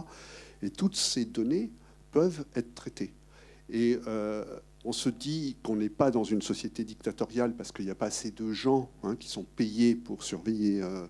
Et 0.62 0.70
toutes 0.70 0.96
ces 0.96 1.26
données 1.26 1.72
peuvent 2.12 2.46
être 2.56 2.76
traitées. 2.76 3.14
Et 3.68 3.98
euh, 4.06 4.46
on 4.84 4.92
se 4.92 5.10
dit 5.10 5.58
qu'on 5.64 5.76
n'est 5.76 5.90
pas 5.90 6.12
dans 6.12 6.24
une 6.24 6.44
société 6.44 6.84
dictatoriale 6.84 7.56
parce 7.56 7.72
qu'il 7.72 7.86
n'y 7.86 7.92
a 7.92 7.96
pas 7.96 8.06
assez 8.06 8.30
de 8.30 8.52
gens 8.52 8.92
hein, 9.02 9.16
qui 9.16 9.28
sont 9.28 9.44
payés 9.44 9.96
pour 9.96 10.24
surveiller 10.24 10.84
euh, 10.84 11.08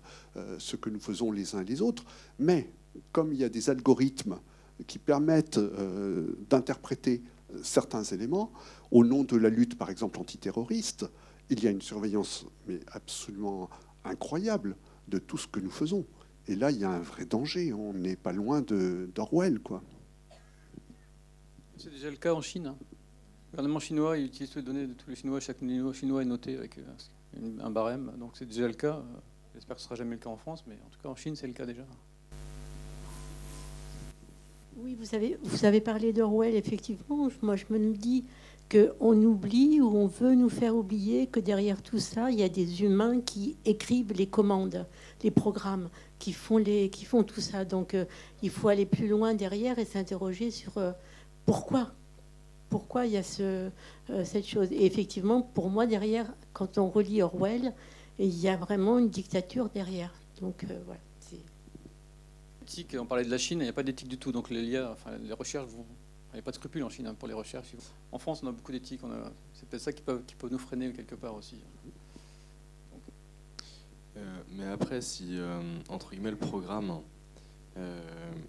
ce 0.58 0.76
que 0.76 0.88
nous 0.88 1.00
faisons 1.00 1.30
les 1.30 1.54
uns 1.54 1.60
et 1.60 1.66
les 1.66 1.82
autres. 1.82 2.06
Mais 2.38 2.70
comme 3.12 3.34
il 3.34 3.38
y 3.38 3.44
a 3.44 3.50
des 3.50 3.68
algorithmes 3.68 4.38
qui 4.86 4.98
permettent 4.98 5.60
d'interpréter 6.50 7.22
certains 7.62 8.04
éléments, 8.04 8.52
au 8.90 9.04
nom 9.04 9.24
de 9.24 9.36
la 9.36 9.48
lutte, 9.48 9.76
par 9.78 9.90
exemple, 9.90 10.18
antiterroriste, 10.18 11.06
il 11.50 11.62
y 11.62 11.66
a 11.66 11.70
une 11.70 11.82
surveillance 11.82 12.46
mais 12.66 12.80
absolument 12.92 13.70
incroyable 14.04 14.76
de 15.08 15.18
tout 15.18 15.38
ce 15.38 15.46
que 15.46 15.60
nous 15.60 15.70
faisons. 15.70 16.04
Et 16.48 16.56
là, 16.56 16.70
il 16.70 16.78
y 16.78 16.84
a 16.84 16.90
un 16.90 17.00
vrai 17.00 17.24
danger. 17.24 17.72
On 17.72 17.92
n'est 17.92 18.16
pas 18.16 18.32
loin 18.32 18.62
d'Orwell. 18.62 19.60
C'est 21.76 21.90
déjà 21.90 22.10
le 22.10 22.16
cas 22.16 22.32
en 22.34 22.40
Chine. 22.40 22.66
hein. 22.66 22.76
Le 23.52 23.62
gouvernement 23.62 23.78
chinois 23.78 24.18
il 24.18 24.26
utilise 24.26 24.50
toutes 24.50 24.66
les 24.66 24.66
données 24.66 24.86
de 24.86 24.92
tous 24.92 25.08
les 25.08 25.16
Chinois. 25.16 25.40
Chaque 25.40 25.58
Chinois 25.60 26.22
est 26.22 26.26
noté 26.26 26.56
avec 26.56 26.78
euh, 26.78 27.58
un 27.60 27.70
barème. 27.70 28.12
Donc 28.18 28.32
c'est 28.36 28.46
déjà 28.46 28.66
le 28.66 28.74
cas. 28.74 29.02
J'espère 29.54 29.76
que 29.76 29.80
ce 29.80 29.86
sera 29.86 29.94
jamais 29.94 30.12
le 30.12 30.20
cas 30.20 30.28
en 30.28 30.36
France, 30.36 30.64
mais 30.66 30.74
en 30.86 30.90
tout 30.90 30.98
cas 31.02 31.08
en 31.08 31.16
Chine, 31.16 31.36
c'est 31.36 31.46
le 31.46 31.52
cas 31.52 31.64
déjà. 31.64 31.86
Oui, 34.78 34.94
vous 34.94 35.14
avez, 35.14 35.38
vous 35.42 35.64
avez 35.64 35.80
parlé 35.80 36.12
d'Orwell, 36.12 36.54
effectivement. 36.54 37.28
Moi, 37.40 37.56
je 37.56 37.64
me 37.70 37.94
dis 37.94 38.24
qu'on 38.70 39.22
oublie 39.22 39.80
ou 39.80 39.96
on 39.96 40.06
veut 40.06 40.34
nous 40.34 40.50
faire 40.50 40.76
oublier 40.76 41.28
que 41.28 41.40
derrière 41.40 41.82
tout 41.82 41.98
ça, 41.98 42.30
il 42.30 42.38
y 42.38 42.42
a 42.42 42.48
des 42.50 42.82
humains 42.82 43.22
qui 43.22 43.56
écrivent 43.64 44.12
les 44.12 44.26
commandes, 44.26 44.86
les 45.22 45.30
programmes, 45.30 45.88
qui 46.18 46.34
font, 46.34 46.58
les, 46.58 46.90
qui 46.90 47.06
font 47.06 47.22
tout 47.22 47.40
ça. 47.40 47.64
Donc, 47.64 47.94
euh, 47.94 48.04
il 48.42 48.50
faut 48.50 48.68
aller 48.68 48.84
plus 48.84 49.08
loin 49.08 49.32
derrière 49.32 49.78
et 49.78 49.86
s'interroger 49.86 50.50
sur 50.50 50.76
euh, 50.76 50.92
pourquoi. 51.46 51.92
Pourquoi 52.68 53.06
il 53.06 53.12
y 53.12 53.16
a 53.16 53.22
ce, 53.22 53.70
euh, 54.10 54.24
cette 54.24 54.46
chose. 54.46 54.68
Et 54.72 54.84
effectivement, 54.84 55.40
pour 55.40 55.70
moi, 55.70 55.86
derrière, 55.86 56.30
quand 56.52 56.76
on 56.76 56.90
relit 56.90 57.22
Orwell, 57.22 57.72
il 58.18 58.38
y 58.38 58.48
a 58.48 58.56
vraiment 58.56 58.98
une 58.98 59.08
dictature 59.08 59.70
derrière. 59.70 60.12
Donc, 60.42 60.66
voilà 60.84 61.00
on 62.98 63.06
parlait 63.06 63.24
de 63.24 63.30
la 63.30 63.38
Chine, 63.38 63.60
il 63.60 63.64
n'y 63.64 63.68
a 63.68 63.72
pas 63.72 63.82
d'éthique 63.82 64.08
du 64.08 64.18
tout. 64.18 64.32
Donc 64.32 64.50
les, 64.50 64.62
liens, 64.62 64.90
enfin, 64.90 65.16
les 65.18 65.32
recherches, 65.32 65.70
pas 66.42 66.50
de 66.50 66.56
scrupules 66.56 66.82
en 66.82 66.90
Chine 66.90 67.06
hein, 67.06 67.14
pour 67.14 67.28
les 67.28 67.34
recherches. 67.34 67.74
En 68.12 68.18
France, 68.18 68.40
on 68.42 68.48
a 68.48 68.52
beaucoup 68.52 68.72
d'éthique. 68.72 69.00
C'est 69.52 69.68
peut-être 69.68 69.82
ça 69.82 69.92
qui 69.92 70.02
peut, 70.02 70.22
nous 70.50 70.58
freiner 70.58 70.92
quelque 70.92 71.14
part 71.14 71.34
aussi. 71.34 71.56
Euh, 74.16 74.42
mais 74.50 74.66
après, 74.66 75.00
si, 75.00 75.38
euh, 75.38 75.60
entre 75.88 76.10
guillemets, 76.10 76.30
le 76.30 76.36
programme, 76.36 77.00
euh, 77.76 78.00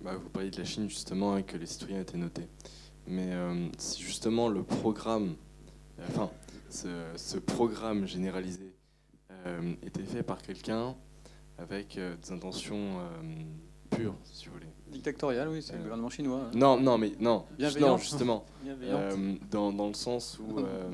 bah, 0.01 0.15
vous 0.15 0.29
parliez 0.29 0.49
de 0.49 0.57
la 0.57 0.65
Chine 0.65 0.89
justement 0.89 1.37
et 1.37 1.43
que 1.43 1.57
les 1.57 1.65
citoyens 1.65 2.01
étaient 2.01 2.17
notés. 2.17 2.47
Mais 3.07 3.31
si 3.77 4.01
justement 4.01 4.49
le 4.49 4.63
programme, 4.63 5.35
enfin, 6.09 6.29
ce 6.69 7.37
programme 7.37 8.05
généralisé 8.05 8.73
était 9.81 10.03
fait 10.03 10.23
par 10.23 10.41
quelqu'un 10.41 10.93
avec 11.57 11.97
des 11.97 12.31
intentions 12.33 12.99
pur, 14.01 14.15
si 14.23 14.45
vous 14.47 14.53
voulez. 14.53 14.67
Dictatorial, 14.91 15.49
oui, 15.49 15.61
c'est 15.61 15.73
le 15.73 15.79
euh, 15.79 15.83
gouvernement 15.83 16.09
chinois. 16.09 16.43
Hein. 16.45 16.51
Non, 16.53 16.79
non, 16.79 16.97
mais 16.97 17.11
non, 17.19 17.45
non 17.79 17.97
justement. 17.97 18.45
Euh, 18.65 19.35
dans, 19.51 19.71
dans, 19.73 19.87
le 19.87 19.93
sens 19.93 20.39
où. 20.39 20.59
Euh, 20.59 20.89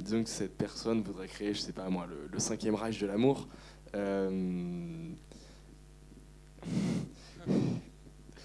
disons 0.00 0.24
que 0.24 0.30
cette 0.30 0.56
personne 0.56 1.02
voudrait 1.02 1.28
créer, 1.28 1.54
je 1.54 1.60
sais 1.60 1.72
pas 1.72 1.88
moi, 1.88 2.06
le, 2.30 2.38
cinquième 2.38 2.74
Reich 2.74 3.00
de 3.00 3.06
l'amour. 3.06 3.48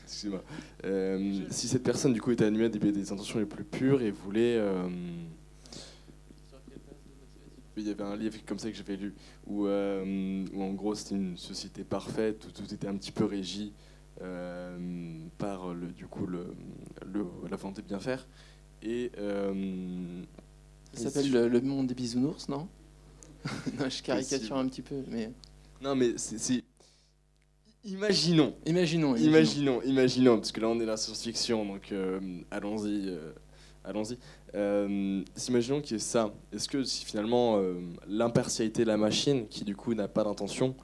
Excusez-moi. 0.03 0.43
si 1.49 1.67
cette 1.67 1.83
personne, 1.83 2.13
du 2.13 2.21
coup, 2.21 2.31
était 2.31 2.45
animée 2.45 2.69
des, 2.69 2.79
des 2.79 3.11
intentions 3.11 3.39
les 3.39 3.45
plus 3.45 3.63
pures 3.63 4.01
et 4.01 4.11
voulait 4.11 4.59
il 7.81 7.87
y 7.87 7.91
avait 7.91 8.03
un 8.03 8.15
livre 8.15 8.37
comme 8.45 8.59
ça 8.59 8.69
que 8.69 8.75
j'avais 8.75 8.95
lu, 8.95 9.13
où, 9.45 9.67
euh, 9.67 10.45
où 10.53 10.63
en 10.63 10.73
gros 10.73 10.95
c'était 10.95 11.15
une 11.15 11.37
société 11.37 11.83
parfaite, 11.83 12.45
où 12.45 12.51
tout 12.51 12.73
était 12.73 12.87
un 12.87 12.95
petit 12.95 13.11
peu 13.11 13.25
régi 13.25 13.73
euh, 14.21 15.19
par 15.37 15.73
le, 15.73 15.87
du 15.87 16.07
coup, 16.07 16.25
le, 16.25 16.53
la 17.49 17.55
volonté 17.55 17.81
de 17.81 17.87
bien 17.87 17.99
faire. 17.99 18.27
Et, 18.81 19.11
euh, 19.17 20.23
ça 20.93 21.09
s'appelle 21.09 21.31
le, 21.31 21.61
monde 21.61 21.87
des 21.87 21.95
bisounours, 21.95 22.49
non? 22.49 22.67
Non, 23.79 23.89
je 23.89 24.01
caricature 24.01 24.57
un 24.57 24.67
petit 24.67 24.81
peu, 24.81 25.03
mais... 25.07 25.31
Non, 25.81 25.95
mais 25.95 26.17
c'est... 26.17 26.63
Imaginons. 27.83 28.55
Imaginons, 28.65 29.15
imaginons. 29.15 29.15
Imaginons, 29.15 29.81
imaginons, 29.83 30.37
parce 30.37 30.51
que 30.51 30.59
là 30.59 30.67
on 30.67 30.75
est 30.75 30.85
dans 30.85 30.91
la 30.91 30.97
science-fiction, 30.97 31.65
donc 31.65 31.93
allons-y. 32.51 33.17
allons-y. 33.85 34.17
Euh, 34.55 35.23
Imaginons 35.47 35.81
qu'il 35.81 35.93
y 35.93 35.95
ait 35.95 35.99
ça. 35.99 36.33
Est-ce 36.53 36.67
que 36.67 36.83
si 36.83 37.05
finalement 37.05 37.57
euh, 37.57 37.79
l'impartialité 38.07 38.83
de 38.83 38.87
la 38.87 38.97
machine, 38.97 39.47
qui 39.47 39.63
du 39.63 39.75
coup 39.75 39.93
n'a 39.93 40.07
pas 40.07 40.23
d'intention, 40.23 40.75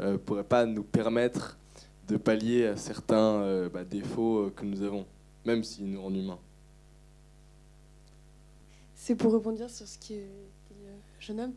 euh, 0.00 0.18
pourrait 0.18 0.44
pas 0.44 0.66
nous 0.66 0.84
permettre 0.84 1.58
de 2.06 2.16
pallier 2.16 2.66
à 2.66 2.76
certains 2.76 3.42
euh, 3.42 3.68
bah, 3.68 3.84
défauts 3.84 4.50
que 4.54 4.64
nous 4.64 4.82
avons, 4.82 5.04
même 5.44 5.64
s'ils 5.64 5.90
nous 5.90 6.00
rendent 6.00 6.16
humains? 6.16 6.38
C'est 8.94 9.14
pour 9.14 9.32
rebondir 9.32 9.70
sur 9.70 9.86
ce 9.86 9.98
qui 9.98 10.14
est 10.14 10.28
le 10.70 10.86
jeune 11.20 11.40
homme. 11.40 11.52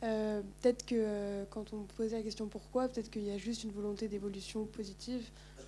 peut-être 0.00 0.84
que 0.86 1.44
quand 1.50 1.72
on 1.72 1.82
posait 1.82 2.16
la 2.16 2.22
question 2.22 2.46
pourquoi, 2.46 2.88
peut-être 2.88 3.10
qu'il 3.10 3.24
y 3.24 3.30
a 3.30 3.38
juste 3.38 3.64
une 3.64 3.72
volonté 3.72 4.08
d'évolution 4.08 4.64
positive. 4.64 5.22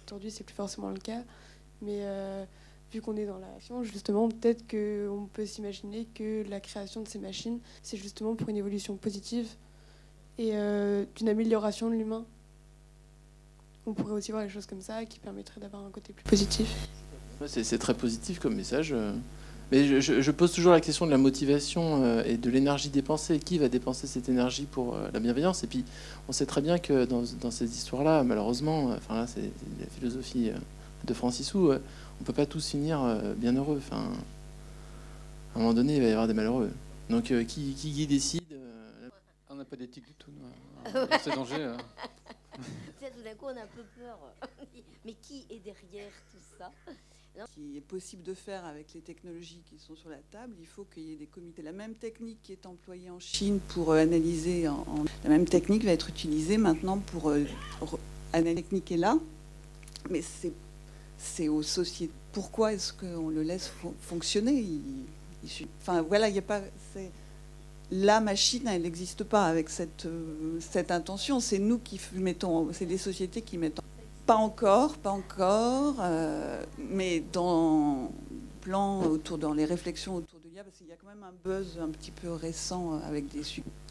Aujourd'hui, 0.06 0.30
c'est 0.30 0.44
plus 0.44 0.54
forcément 0.54 0.90
le 0.90 0.98
cas, 0.98 1.22
mais 1.82 2.02
vu 2.92 3.00
qu'on 3.00 3.16
est 3.16 3.26
dans 3.26 3.38
la 3.38 3.60
science, 3.60 3.86
justement, 3.86 4.28
peut-être 4.28 4.64
qu'on 4.68 5.28
peut 5.32 5.46
s'imaginer 5.46 6.06
que 6.14 6.48
la 6.48 6.60
création 6.60 7.02
de 7.02 7.08
ces 7.08 7.18
machines, 7.18 7.58
c'est 7.82 7.96
justement 7.96 8.34
pour 8.34 8.48
une 8.48 8.56
évolution 8.56 8.96
positive 8.96 9.46
et 10.38 10.50
euh, 10.54 11.04
d'une 11.16 11.28
amélioration 11.28 11.90
de 11.90 11.94
l'humain. 11.94 12.24
On 13.86 13.92
pourrait 13.92 14.12
aussi 14.12 14.30
voir 14.30 14.44
les 14.44 14.50
choses 14.50 14.66
comme 14.66 14.80
ça 14.80 15.04
qui 15.04 15.18
permettraient 15.18 15.60
d'avoir 15.60 15.84
un 15.84 15.90
côté 15.90 16.12
plus 16.12 16.24
positif. 16.24 16.88
C'est 17.46 17.78
très 17.78 17.94
positif 17.94 18.38
comme 18.38 18.54
message. 18.54 18.92
Euh. 18.92 19.12
Mais 19.70 20.00
je, 20.00 20.30
pose 20.30 20.52
toujours 20.52 20.72
la 20.72 20.80
question 20.80 21.04
de 21.04 21.10
la 21.10 21.18
motivation 21.18 22.02
euh, 22.02 22.22
et 22.24 22.38
de 22.38 22.50
l'énergie 22.50 22.88
dépensée. 22.88 23.38
Qui 23.38 23.58
va 23.58 23.68
dépenser 23.68 24.06
cette 24.06 24.28
énergie 24.28 24.64
pour 24.64 24.96
la 25.12 25.20
bienveillance? 25.20 25.62
Et 25.62 25.66
puis, 25.66 25.84
on 26.26 26.32
sait 26.32 26.46
très 26.46 26.62
bien 26.62 26.78
que 26.78 27.04
dans, 27.04 27.50
ces 27.50 27.66
histoires-là, 27.66 28.24
malheureusement, 28.24 28.92
enfin 28.96 29.14
là, 29.14 29.26
c'est 29.26 29.42
la 29.42 29.86
philosophie 29.98 30.52
de 31.04 31.14
Francis 31.14 31.54
Hou, 31.54 31.72
on 32.20 32.24
peut 32.24 32.32
pas 32.32 32.46
tous 32.46 32.70
finir 32.70 33.02
euh, 33.02 33.34
bien 33.34 33.52
heureux. 33.54 33.78
Enfin, 33.78 34.12
à 35.54 35.58
un 35.58 35.58
moment 35.58 35.74
donné, 35.74 35.96
il 35.96 36.02
va 36.02 36.08
y 36.08 36.12
avoir 36.12 36.26
des 36.26 36.34
malheureux. 36.34 36.70
Donc, 37.08 37.30
euh, 37.30 37.44
qui, 37.44 37.74
qui, 37.74 38.06
décide 38.06 38.42
euh, 38.52 39.08
On 39.48 39.54
n'a 39.54 39.64
pas 39.64 39.76
d'éthique 39.76 40.06
du 40.06 40.14
tout. 40.14 40.30
C'est 41.22 41.34
danger. 41.34 41.74
tout 42.56 43.22
d'un 43.24 43.34
coup, 43.34 43.46
on 43.46 43.56
a 43.56 43.62
un 43.62 43.74
peu 43.74 43.84
peur. 43.98 44.18
Mais 45.04 45.14
qui 45.22 45.46
est 45.50 45.60
derrière 45.60 46.12
tout 46.30 46.58
ça? 46.58 46.72
Ce 47.46 47.54
qui 47.54 47.76
est 47.76 47.80
possible 47.80 48.24
de 48.24 48.34
faire 48.34 48.64
avec 48.64 48.92
les 48.94 49.00
technologies 49.00 49.62
qui 49.70 49.78
sont 49.78 49.94
sur 49.94 50.10
la 50.10 50.18
table, 50.32 50.54
il 50.58 50.66
faut 50.66 50.84
qu'il 50.92 51.04
y 51.04 51.12
ait 51.12 51.16
des 51.16 51.26
comités. 51.26 51.62
La 51.62 51.70
même 51.70 51.94
technique 51.94 52.38
qui 52.42 52.50
est 52.50 52.66
employée 52.66 53.10
en 53.10 53.20
Chine 53.20 53.60
pour 53.68 53.92
analyser, 53.92 54.66
en, 54.66 54.84
la 55.22 55.30
même 55.30 55.44
technique 55.44 55.84
va 55.84 55.92
être 55.92 56.08
utilisée 56.08 56.58
maintenant 56.58 56.98
pour 56.98 57.30
analyser. 57.30 57.54
La 58.32 58.42
technique 58.42 58.90
est 58.90 58.96
là, 58.96 59.16
mais 60.10 60.20
c'est 60.20 60.52
c'est 61.18 61.48
aux 61.48 61.62
sociétés. 61.62 62.12
Pourquoi 62.32 62.72
est-ce 62.72 62.92
qu'on 62.92 63.28
le 63.28 63.42
laisse 63.42 63.70
fonctionner? 64.00 64.64
Enfin, 65.80 66.02
voilà, 66.02 66.28
il 66.28 66.32
n'y 66.32 66.38
a 66.38 66.42
pas. 66.42 66.60
La 67.90 68.20
machine, 68.20 68.68
elle 68.68 68.82
n'existe 68.82 69.24
pas 69.24 69.46
avec 69.46 69.68
cette, 69.68 70.06
intention. 70.90 71.40
C'est 71.40 71.58
nous 71.58 71.78
qui 71.78 72.00
mettons. 72.14 72.68
C'est 72.72 72.84
les 72.84 72.98
sociétés 72.98 73.42
qui 73.42 73.58
mettent. 73.58 73.80
Pas 74.26 74.36
encore, 74.36 74.98
pas 74.98 75.10
encore, 75.10 75.96
euh, 76.00 76.62
mais 76.90 77.22
dans 77.32 78.12
plan 78.60 79.02
autour, 79.04 79.38
dans 79.38 79.54
les 79.54 79.64
réflexions 79.64 80.16
autour 80.16 80.38
de 80.40 80.50
l'IA, 80.50 80.62
parce 80.62 80.76
qu'il 80.76 80.86
y 80.86 80.92
a 80.92 80.96
quand 80.96 81.08
même 81.08 81.24
un 81.24 81.32
buzz 81.42 81.78
un 81.82 81.88
petit 81.88 82.10
peu 82.10 82.30
récent 82.30 83.00
avec 83.06 83.26
des. 83.28 83.40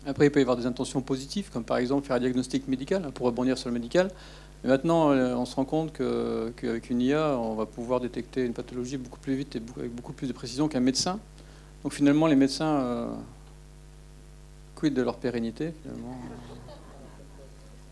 Après, 0.06 0.28
il 0.28 0.32
peut 0.32 0.40
y 0.40 0.44
avoir 0.44 0.56
des 0.56 0.68
intentions 0.68 1.02
positives, 1.02 1.50
comme 1.50 1.64
par 1.64 1.78
exemple 1.78 2.06
faire 2.06 2.18
un 2.18 2.20
diagnostic 2.20 2.68
médical, 2.68 3.04
hein, 3.04 3.12
pour 3.12 3.26
rebondir 3.26 3.58
sur 3.58 3.70
le 3.70 3.74
médical. 3.74 4.12
Maintenant, 4.68 5.12
euh, 5.12 5.34
on 5.34 5.46
se 5.46 5.56
rend 5.56 5.64
compte 5.64 5.94
qu'avec 5.94 6.90
une 6.90 7.00
IA, 7.00 7.38
on 7.38 7.56
va 7.56 7.66
pouvoir 7.66 8.02
détecter 8.02 8.44
une 8.44 8.54
pathologie 8.54 8.98
beaucoup 8.98 9.18
plus 9.18 9.34
vite 9.34 9.56
et 9.56 9.62
avec 9.78 9.96
beaucoup 9.96 10.12
plus 10.12 10.28
de 10.28 10.34
précision 10.34 10.68
qu'un 10.68 10.82
médecin. 10.82 11.22
Donc 11.84 11.94
finalement, 11.94 12.28
les 12.28 12.36
médecins 12.36 12.76
euh, 12.82 13.08
quid 14.76 14.94
de 14.94 15.02
leur 15.02 15.20
pérennité. 15.20 15.74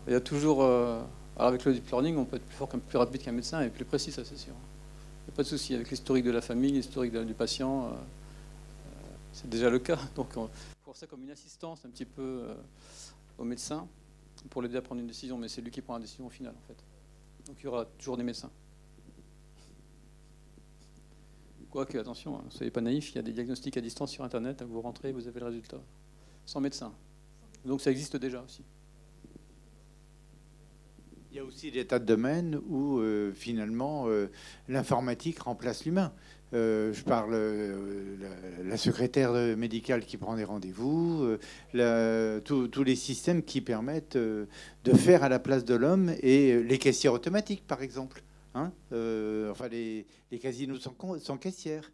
Il 0.06 0.12
y 0.12 0.16
a 0.16 0.20
toujours, 0.20 0.62
euh, 0.62 1.00
alors 1.36 1.48
avec 1.48 1.64
le 1.64 1.72
deep 1.72 1.88
learning, 1.88 2.18
on 2.18 2.26
peut 2.26 2.36
être 2.36 2.44
plus 2.44 2.56
fort, 2.56 2.68
plus 2.68 2.98
rapide 2.98 3.22
qu'un 3.22 3.32
médecin 3.32 3.62
et 3.62 3.70
plus 3.70 3.86
précis, 3.86 4.12
ça 4.12 4.22
c'est 4.26 4.36
sûr. 4.36 4.52
Il 4.52 5.30
n'y 5.30 5.34
a 5.34 5.36
pas 5.36 5.44
de 5.44 5.48
souci 5.48 5.74
avec 5.74 5.88
l'historique 5.88 6.26
de 6.26 6.30
la 6.30 6.42
famille, 6.42 6.72
l'historique 6.72 7.16
du 7.16 7.32
patient. 7.32 7.90
c'est 9.32 9.48
déjà 9.48 9.70
le 9.70 9.78
cas. 9.78 9.98
Donc, 10.14 10.36
on 10.36 10.50
ça 10.92 11.06
comme 11.06 11.22
une 11.22 11.30
assistance 11.30 11.80
un 11.86 11.88
petit 11.88 12.04
peu 12.04 12.42
au 13.38 13.44
médecin 13.44 13.86
pour 14.50 14.62
l'aider 14.62 14.76
à 14.76 14.82
prendre 14.82 15.00
une 15.00 15.06
décision, 15.06 15.38
mais 15.38 15.48
c'est 15.48 15.60
lui 15.60 15.70
qui 15.70 15.82
prend 15.82 15.94
la 15.94 16.00
décision 16.00 16.26
au 16.26 16.30
final, 16.30 16.54
en 16.56 16.66
fait. 16.66 16.82
Donc 17.46 17.56
il 17.60 17.64
y 17.64 17.66
aura 17.66 17.84
toujours 17.84 18.16
des 18.16 18.24
médecins. 18.24 18.50
Quoique, 21.70 21.98
attention, 21.98 22.32
ne 22.32 22.38
hein, 22.38 22.44
soyez 22.50 22.70
pas 22.70 22.80
naïfs, 22.80 23.12
il 23.12 23.16
y 23.16 23.18
a 23.18 23.22
des 23.22 23.32
diagnostics 23.32 23.76
à 23.76 23.80
distance 23.80 24.10
sur 24.10 24.24
Internet, 24.24 24.62
vous 24.62 24.80
rentrez, 24.80 25.12
vous 25.12 25.28
avez 25.28 25.40
le 25.40 25.46
résultat. 25.46 25.80
Sans 26.44 26.60
médecin. 26.60 26.94
Donc 27.64 27.80
ça 27.80 27.90
existe 27.90 28.16
déjà 28.16 28.42
aussi. 28.42 28.62
Il 31.30 31.36
y 31.36 31.40
a 31.40 31.44
aussi 31.44 31.70
des 31.70 31.86
tas 31.86 31.98
de 31.98 32.06
domaines 32.06 32.58
où 32.66 32.98
euh, 32.98 33.32
finalement 33.34 34.08
euh, 34.08 34.30
l'informatique 34.68 35.40
remplace 35.40 35.84
l'humain. 35.84 36.14
Euh, 36.54 36.92
je 36.92 37.02
parle 37.02 37.32
euh, 37.34 38.16
la, 38.64 38.76
secrétaire 38.76 39.32
médicale 39.56 40.04
qui 40.04 40.16
prend 40.16 40.36
des 40.36 40.44
rendez-vous, 40.44 41.36
euh, 41.74 42.40
tous 42.40 42.84
les 42.84 42.94
systèmes 42.94 43.42
qui 43.42 43.60
permettent 43.60 44.16
de 44.16 44.92
faire 44.94 45.24
à 45.24 45.28
la 45.28 45.38
place 45.38 45.64
de 45.64 45.74
l'homme 45.74 46.12
et 46.22 46.62
les 46.62 46.78
caissières 46.78 47.12
automatiques, 47.12 47.66
par 47.66 47.82
exemple. 47.82 48.22
Hein 48.54 48.72
enfin, 49.50 49.68
les, 49.68 50.06
casinos 50.40 50.78
sans, 50.78 51.36
caissière. 51.36 51.90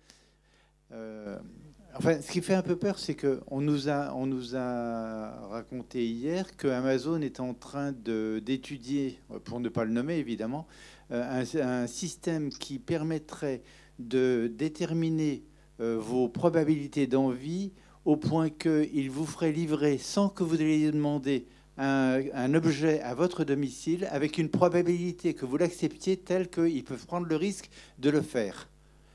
Enfin, 1.95 2.23
ce 2.23 2.31
qui 2.31 2.41
fait 2.41 2.55
un 2.55 2.63
peu 2.63 2.77
peur, 2.77 2.99
c'est 2.99 3.15
qu'on 3.15 3.61
nous 3.61 3.89
a, 3.89 5.49
raconté 5.51 6.07
hier 6.07 6.57
que 6.57 6.69
Amazon 6.69 7.21
est 7.21 7.41
en 7.41 7.55
train 7.55 7.93
d'étudier, 7.93 9.19
pour 9.45 9.61
ne 9.61 9.69
pas 9.69 9.85
le 9.85 9.93
nommer 9.93 10.17
évidemment, 10.17 10.67
euh, 11.13 11.45
un 11.63 11.87
système 11.87 12.49
qui 12.49 12.79
permettrait 12.79 13.63
de 14.09 14.53
déterminer 14.55 15.43
euh, 15.81 15.99
vos 15.99 16.29
probabilités 16.29 17.07
d'envie 17.07 17.73
au 18.05 18.17
point 18.17 18.51
qu'il 18.51 19.11
vous 19.11 19.27
ferait 19.27 19.53
livrer 19.53 19.99
sans 19.99 20.29
que 20.29 20.43
vous 20.43 20.61
ayez 20.61 20.91
demandé 20.91 21.47
un, 21.79 22.55
objet 22.55 23.01
à 23.01 23.15
votre 23.15 23.45
domicile 23.45 24.07
avec 24.11 24.39
une 24.39 24.51
probabilité 24.51 25.35
que 25.35 25.47
vous 25.47 25.57
l'acceptiez 25.57 26.17
telle 26.17 26.51
qu'ils 26.51 26.85
peuvent 26.85 27.07
prendre 27.07 27.27
le 27.27 27.37
risque 27.37 27.71
de 27.99 28.11
le 28.11 28.21
faire. 28.21 28.69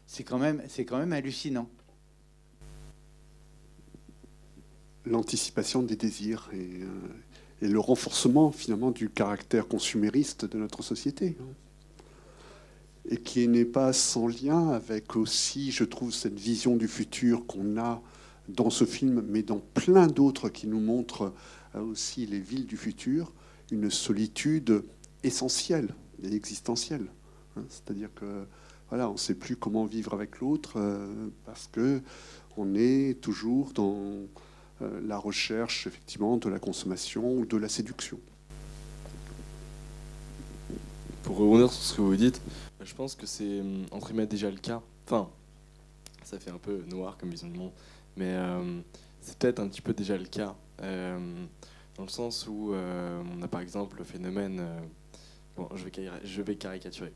C'est 0.08 0.24
quand 0.24 0.40
même, 0.40 0.62
quand 0.88 0.98
même 0.98 1.14
hallucinant. 1.14 1.70
l'anticipation 5.06 5.84
des 5.84 5.96
désirs 5.96 6.50
et, 6.52 6.58
euh, 6.58 6.88
et 7.62 7.68
le 7.68 7.80
renforcement 7.80 8.52
finalement 8.52 8.92
du 8.92 9.10
caractère 9.10 9.68
consumériste 9.68 10.46
de 10.46 10.58
notre 10.58 10.84
société. 10.84 11.38
Et 13.10 13.18
qui 13.18 13.48
n'est 13.48 13.66
pas 13.66 13.94
sans 13.94 14.28
lien 14.28 14.70
avec 14.70 15.16
aussi, 15.16 15.72
je 15.72 15.84
trouve, 15.84 16.14
cette 16.14 16.38
vision 16.38 16.76
du 16.76 16.88
futur 16.88 17.46
qu'on 17.46 17.78
a 17.78 18.02
dans 18.50 18.70
ce 18.70 18.86
film, 18.86 19.24
mais 19.28 19.44
dans 19.44 19.60
plein 19.60 20.08
d'autres 20.08 20.50
qui 20.50 20.68
nous 20.68 20.80
montrent 20.80 21.34
euh, 21.76 21.82
aussi 21.82 22.26
les 22.26 22.40
villes 22.40 22.66
du 22.66 22.78
futur, 22.78 23.34
une 23.72 23.90
solitude 23.90 24.84
essentielle 25.24 25.94
et 26.24 26.34
existentielle. 26.34 27.08
hein. 27.58 27.64
C'est-à-dire 27.70 28.10
que 28.16 28.46
voilà, 28.90 29.10
on 29.10 29.14
ne 29.14 29.18
sait 29.18 29.36
plus 29.36 29.58
comment 29.58 29.86
vivre 29.86 30.14
avec 30.14 30.40
l'autre 30.40 30.74
euh, 30.78 31.28
parce 31.46 31.70
que 31.72 32.02
on 32.56 32.74
est 32.74 33.20
toujours 33.22 33.74
dans 33.74 33.98
euh, 34.82 35.02
la 35.06 35.18
recherche 35.18 35.88
effectivement 35.88 36.38
de 36.38 36.50
la 36.50 36.60
consommation 36.60 37.34
ou 37.34 37.46
de 37.46 37.58
la 37.58 37.68
séduction. 37.68 38.20
Pour 41.24 41.38
rebondir 41.38 41.72
sur 41.72 41.84
ce 41.84 41.96
que 41.98 42.02
vous 42.02 42.16
dites, 42.16 42.42
je 42.88 42.96
pense 42.96 43.16
que 43.16 43.26
c'est 43.26 43.60
hum, 43.60 43.86
entre 43.92 44.08
guillemets 44.08 44.28
déjà 44.28 44.50
le 44.50 44.58
cas. 44.58 44.82
Enfin, 45.06 45.30
ça 46.24 46.40
fait 46.40 46.52
un 46.52 46.58
peu 46.58 46.84
noir 46.90 47.18
comme 47.18 47.30
vision 47.30 47.48
du 47.48 47.58
monde, 47.58 47.72
mais 48.16 48.34
euh, 48.34 48.82
c'est 49.22 49.38
peut-être 49.38 49.60
un 49.60 49.68
petit 49.68 49.82
peu 49.82 49.94
déjà 49.94 50.18
le 50.18 50.26
cas. 50.26 50.56
euh, 50.82 51.46
dans 51.96 52.04
le 52.04 52.10
sens 52.10 52.48
où 52.48 52.74
on 52.74 53.42
a 53.42 53.48
par 53.48 53.62
exemple 53.62 53.98
le 53.98 54.04
phénomène. 54.04 54.60
euh, 54.60 54.80
bon, 55.56 55.68
je 55.76 55.84
vais, 55.86 55.92
je 56.24 56.42
vais 56.44 56.56
caricaturer, 56.56 57.12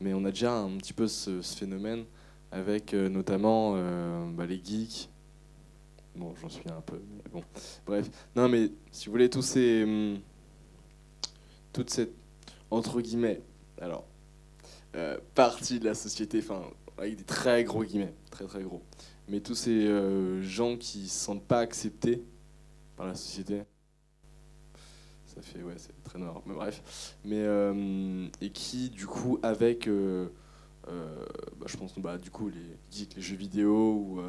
mais 0.00 0.12
on 0.12 0.24
a 0.24 0.30
déjà 0.30 0.52
un 0.52 0.76
petit 0.76 0.92
peu 0.92 1.06
ce, 1.06 1.40
phénomène 1.42 2.04
avec 2.50 2.94
euh, 2.94 3.08
notamment 3.08 3.74
bah, 4.32 4.46
les 4.46 4.60
geeks. 4.62 5.08
Bon, 6.16 6.34
j'en 6.40 6.48
suis 6.48 6.68
un 6.68 6.80
peu, 6.80 7.00
bon. 7.32 7.42
Bref, 7.86 8.08
non, 8.36 8.48
mais 8.48 8.70
si 8.92 9.06
vous 9.06 9.12
voulez, 9.12 9.28
tous 9.30 9.42
ces. 9.42 9.82
hum, 9.84 10.18
toute 11.72 11.90
cette. 11.90 12.12
entre 12.70 13.00
guillemets. 13.00 13.40
Alors, 13.80 14.04
euh, 14.96 15.18
partie 15.34 15.80
de 15.80 15.86
la 15.86 15.94
société, 15.94 16.38
enfin, 16.38 16.62
avec 16.98 17.16
des 17.16 17.24
très 17.24 17.64
gros 17.64 17.82
guillemets, 17.82 18.14
très 18.30 18.44
très 18.44 18.62
gros. 18.62 18.80
Mais 19.28 19.40
tous 19.40 19.56
ces 19.56 19.88
euh, 19.88 20.40
gens 20.40 20.76
qui 20.76 21.08
se 21.08 21.18
sentent 21.18 21.44
pas 21.44 21.58
acceptés 21.58 22.22
par 22.96 23.06
la 23.06 23.16
société, 23.16 23.62
ça 25.26 25.42
fait, 25.42 25.64
ouais, 25.64 25.74
c'est 25.78 26.00
très 26.04 26.20
noir, 26.20 26.42
mais 26.46 26.54
bref. 26.54 27.16
Mais, 27.24 27.40
euh, 27.40 28.28
et 28.40 28.50
qui, 28.50 28.88
du 28.88 29.06
coup, 29.06 29.40
avec, 29.42 29.88
bah, 29.88 31.66
je 31.66 31.76
pense, 31.76 31.98
bah, 31.98 32.16
du 32.16 32.30
coup, 32.30 32.48
les 32.48 32.76
geeks, 32.92 33.16
les 33.16 33.22
jeux 33.22 33.36
vidéo 33.36 33.94
ou. 33.94 34.20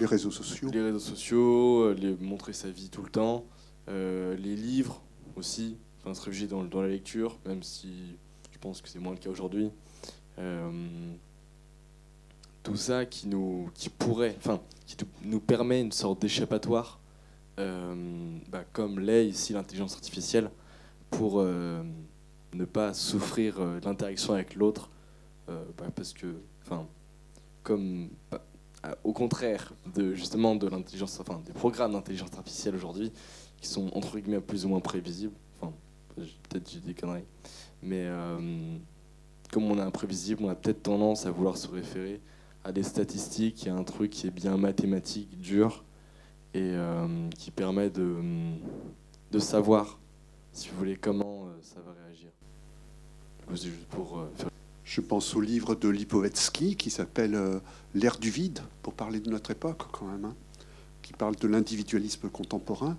Les 0.00 0.06
réseaux 0.06 0.32
sociaux. 0.32 0.68
les 0.72 0.82
réseaux 0.82 0.98
sociaux, 0.98 1.92
les, 1.92 2.16
montrer 2.16 2.54
sa 2.54 2.70
vie 2.70 2.88
tout 2.88 3.02
le 3.02 3.10
temps, 3.10 3.46
les 3.86 4.56
livres 4.56 5.00
aussi, 5.36 5.76
enfin, 6.00 6.12
se 6.12 6.22
réfugier 6.22 6.48
dans, 6.48 6.64
dans 6.64 6.82
la 6.82 6.88
lecture, 6.88 7.38
même 7.46 7.62
si 7.62 8.16
je 8.50 8.58
pense 8.58 8.80
que 8.80 8.88
c'est 8.88 8.98
moins 8.98 9.12
le 9.12 9.18
cas 9.18 9.30
aujourd'hui. 9.30 9.70
Euh, 10.38 11.12
tout 12.62 12.76
ça 12.76 13.04
qui 13.06 13.26
nous 13.28 13.70
qui 13.74 13.88
pourrait, 13.88 14.34
enfin, 14.38 14.60
qui 14.86 14.96
nous- 15.24 15.40
permet 15.40 15.80
une 15.80 15.92
sorte 15.92 16.22
d'échappatoire, 16.22 17.00
euh, 17.58 18.38
bah, 18.48 18.64
comme 18.72 19.00
l'est 19.00 19.26
ici 19.28 19.52
l'intelligence 19.52 19.94
artificielle, 19.94 20.50
pour 21.10 21.40
euh, 21.40 21.82
ne 22.54 22.64
pas 22.64 22.94
souffrir 22.94 23.60
l'interaction 23.84 24.34
avec 24.34 24.54
l'autre, 24.54 24.90
bah, 25.48 25.90
parce 25.94 26.12
que, 26.14 26.34
enfin, 26.62 26.86
comme 27.62 28.08
bah, 28.30 28.40
au 29.04 29.12
contraire 29.12 29.72
de 29.94 30.14
justement 30.14 30.56
de 30.56 30.66
l'intelligence, 30.66 31.20
enfin 31.20 31.40
des 31.44 31.52
programmes 31.52 31.92
d'intelligence 31.92 32.30
artificielle 32.36 32.74
aujourd'hui 32.74 33.12
qui 33.60 33.68
sont 33.68 33.90
entre 33.94 34.18
guillemets 34.18 34.40
plus 34.40 34.64
ou 34.64 34.68
moins 34.70 34.80
prévisibles. 34.80 35.34
Enfin, 35.60 35.72
peut-être 36.16 36.70
j'ai 36.70 36.80
des 36.80 36.94
conneries, 36.94 37.24
mais 37.82 38.06
comme 39.52 39.70
on 39.70 39.78
est 39.78 39.82
imprévisible, 39.82 40.42
on 40.44 40.48
a 40.48 40.54
peut-être 40.54 40.82
tendance 40.82 41.26
à 41.26 41.30
vouloir 41.30 41.56
se 41.58 41.68
référer 41.68 42.20
à 42.64 42.72
des 42.72 42.82
statistiques, 42.82 43.68
à 43.68 43.74
un 43.74 43.84
truc 43.84 44.10
qui 44.10 44.26
est 44.26 44.30
bien 44.30 44.56
mathématique, 44.56 45.38
dur, 45.38 45.84
et 46.54 46.72
euh, 46.74 47.06
qui 47.38 47.50
permet 47.50 47.90
de, 47.90 49.38
savoir, 49.38 49.98
si 50.52 50.70
vous 50.70 50.78
voulez, 50.78 50.96
comment 50.96 51.46
euh, 51.46 51.58
ça 51.60 51.80
va 51.84 51.92
réagir. 52.06 52.30
Euh, 53.50 54.26
Je 54.84 55.00
pense 55.02 55.36
au 55.36 55.40
livre 55.40 55.74
de 55.74 55.88
Lipovetsky 55.88 56.76
qui 56.76 56.88
s'appelle 56.90 57.38
L'ère 57.94 58.18
du 58.18 58.30
vide, 58.30 58.60
pour 58.82 58.94
parler 58.94 59.20
de 59.20 59.28
notre 59.28 59.50
époque 59.50 59.82
quand 59.92 60.06
même, 60.06 60.24
hein, 60.24 60.34
qui 61.02 61.12
parle 61.12 61.36
de 61.36 61.46
l'individualisme 61.46 62.30
contemporain 62.30 62.96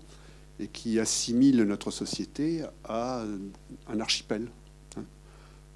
et 0.59 0.67
qui 0.67 0.99
assimile 0.99 1.63
notre 1.63 1.89
société 1.89 2.63
à 2.83 3.23
un 3.87 3.99
archipel. 3.99 4.51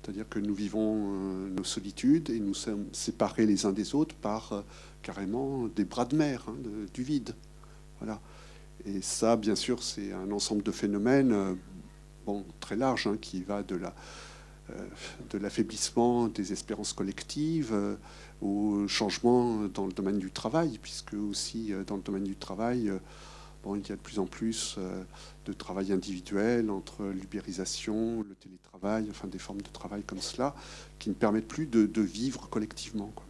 C'est-à-dire 0.07 0.29
que 0.29 0.39
nous 0.39 0.53
vivons 0.53 0.95
euh, 0.95 1.49
nos 1.49 1.65
solitudes 1.65 2.29
et 2.29 2.39
nous 2.39 2.53
sommes 2.53 2.85
séparés 2.93 3.45
les 3.45 3.65
uns 3.65 3.73
des 3.73 3.93
autres 3.93 4.15
par 4.15 4.53
euh, 4.53 4.61
carrément 5.01 5.67
des 5.67 5.83
bras 5.83 6.05
de 6.05 6.15
mer, 6.15 6.45
hein, 6.47 6.55
du 6.93 7.03
vide. 7.03 7.35
Et 8.85 9.01
ça, 9.01 9.35
bien 9.35 9.55
sûr, 9.55 9.83
c'est 9.83 10.13
un 10.13 10.31
ensemble 10.31 10.63
de 10.63 10.71
phénomènes 10.71 11.33
euh, 11.33 12.39
très 12.61 12.77
large 12.77 13.07
hein, 13.07 13.17
qui 13.19 13.43
va 13.43 13.63
de 13.63 13.75
la 13.75 13.93
de 15.29 15.37
l'affaiblissement 15.37 16.27
des 16.27 16.51
espérances 16.51 16.91
collectives 16.91 17.73
au 18.41 18.85
changement 18.89 19.61
dans 19.73 19.85
le 19.85 19.93
domaine 19.93 20.19
du 20.19 20.29
travail, 20.29 20.77
puisque 20.81 21.13
aussi 21.13 21.71
dans 21.87 21.95
le 21.95 22.01
domaine 22.01 22.25
du 22.25 22.35
travail, 22.35 22.91
bon, 23.67 23.75
il 23.75 23.87
y 23.87 23.91
a 23.91 23.95
de 23.95 24.01
plus 24.01 24.19
en 24.19 24.25
plus 24.25 24.75
euh, 24.77 25.03
de 25.45 25.53
travail 25.53 25.91
individuel 25.91 26.71
entre 26.71 27.03
l'ubérisation, 27.03 28.23
le 28.23 28.35
télétravail, 28.35 29.07
enfin 29.09 29.27
des 29.27 29.39
formes 29.39 29.61
de 29.61 29.69
travail 29.69 30.03
comme 30.03 30.21
cela, 30.21 30.55
qui 30.99 31.09
ne 31.09 31.15
permettent 31.15 31.47
plus 31.47 31.67
de, 31.67 31.85
de 31.85 32.01
vivre 32.01 32.49
collectivement. 32.49 33.11
quoi. 33.13 33.25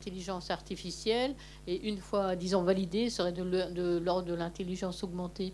Intelligence 0.00 0.50
artificielle, 0.50 1.34
et 1.66 1.88
une 1.88 1.98
fois, 1.98 2.34
disons, 2.34 2.62
validée, 2.62 3.10
serait 3.10 3.32
de 3.32 3.98
l'ordre 3.98 4.26
de 4.26 4.34
l'intelligence 4.34 5.04
augmentée. 5.04 5.52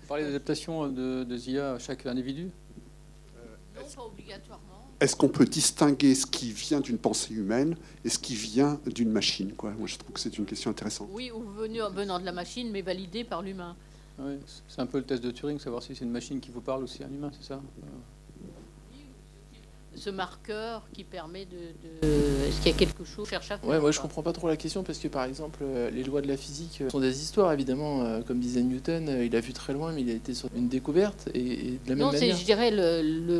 Vous 0.00 0.08
parlez 0.08 0.24
d'adaptation 0.24 0.88
de, 0.88 1.24
de 1.24 1.36
IA 1.36 1.74
à 1.74 1.78
chaque 1.78 2.04
individu? 2.06 2.50
Non, 3.76 3.82
pas 3.96 4.02
obligatoirement. 4.02 4.77
Est-ce 5.00 5.14
qu'on 5.14 5.28
peut 5.28 5.44
distinguer 5.44 6.14
ce 6.16 6.26
qui 6.26 6.50
vient 6.50 6.80
d'une 6.80 6.98
pensée 6.98 7.32
humaine 7.32 7.76
et 8.04 8.08
ce 8.08 8.18
qui 8.18 8.34
vient 8.34 8.80
d'une 8.86 9.10
machine 9.10 9.52
quoi? 9.52 9.70
Moi, 9.78 9.86
je 9.86 9.96
trouve 9.96 10.12
que 10.12 10.20
c'est 10.20 10.36
une 10.38 10.44
question 10.44 10.70
intéressante. 10.70 11.08
Oui, 11.12 11.30
ou 11.30 11.40
venu, 11.40 11.78
venant 11.94 12.18
de 12.18 12.24
la 12.24 12.32
machine, 12.32 12.70
mais 12.72 12.82
validée 12.82 13.22
par 13.22 13.42
l'humain. 13.42 13.76
Oui, 14.18 14.34
c'est 14.66 14.80
un 14.80 14.86
peu 14.86 14.98
le 14.98 15.04
test 15.04 15.22
de 15.22 15.30
Turing, 15.30 15.60
savoir 15.60 15.82
si 15.84 15.94
c'est 15.94 16.04
une 16.04 16.10
machine 16.10 16.40
qui 16.40 16.50
vous 16.50 16.60
parle 16.60 16.82
ou 16.82 16.86
si 16.88 16.98
c'est 16.98 17.04
un 17.04 17.12
humain, 17.12 17.30
c'est 17.40 17.46
ça? 17.46 17.60
Ce 19.98 20.10
marqueur 20.10 20.82
qui 20.92 21.04
permet 21.04 21.44
de. 21.44 21.56
de- 21.56 22.46
Est-ce 22.48 22.58
qu'il 22.58 22.72
y 22.72 22.74
a 22.74 22.78
quelque 22.78 23.04
chose 23.04 23.24
qu'on 23.26 23.30
cherche 23.30 23.50
à 23.50 23.58
faire 23.58 23.68
Ouais, 23.68 23.80
moi 23.80 23.90
je 23.90 24.00
comprends 24.00 24.22
pas 24.22 24.32
trop 24.32 24.48
la 24.48 24.56
question 24.56 24.82
parce 24.82 24.98
que 24.98 25.08
par 25.08 25.24
exemple, 25.24 25.60
euh, 25.62 25.90
les 25.90 26.04
lois 26.04 26.20
de 26.22 26.28
la 26.28 26.36
physique 26.36 26.80
euh, 26.82 26.90
sont 26.90 27.00
des 27.00 27.20
histoires 27.22 27.52
évidemment. 27.52 28.02
euh, 28.04 28.20
Comme 28.22 28.38
disait 28.40 28.62
Newton, 28.62 29.08
il 29.24 29.34
a 29.36 29.40
vu 29.40 29.52
très 29.52 29.72
loin, 29.72 29.92
mais 29.92 30.02
il 30.02 30.10
a 30.10 30.14
été 30.14 30.34
sur 30.34 30.48
une 30.56 30.68
découverte 30.68 31.28
et, 31.34 31.40
et 31.40 31.70
de 31.72 31.88
la 31.88 31.94
même 31.94 31.98
Non, 32.06 32.10
c'est, 32.12 32.20
manière. 32.20 32.36
je 32.36 32.44
dirais, 32.44 32.70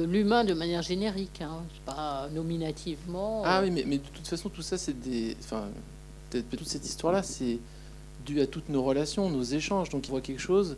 l'humain 0.07 0.45
de 0.45 0.55
manière 0.55 0.83
générique, 0.83 1.41
hein. 1.43 1.63
Pas 1.87 2.29
nominativement. 2.35 3.43
Ah 3.45 3.61
euh, 3.61 3.65
oui, 3.65 3.71
mais, 3.71 3.85
mais 3.87 3.99
de 3.99 4.03
toute 4.13 4.27
façon, 4.27 4.49
tout 4.49 4.63
ça, 4.63 4.77
c'est 4.79 4.99
des. 4.99 5.37
Enfin, 5.41 5.65
peut-être 6.31 6.49
toute 6.51 6.69
cette 6.69 6.85
histoire-là, 6.87 7.23
c'est 7.23 7.59
dû 8.27 8.41
à 8.41 8.47
toutes 8.47 8.69
nos 8.69 8.83
relations, 8.83 9.31
nos 9.31 9.43
échanges. 9.43 9.89
Donc, 9.91 10.07
il 10.07 10.11
voit 10.11 10.21
quelque 10.21 10.41
chose, 10.41 10.77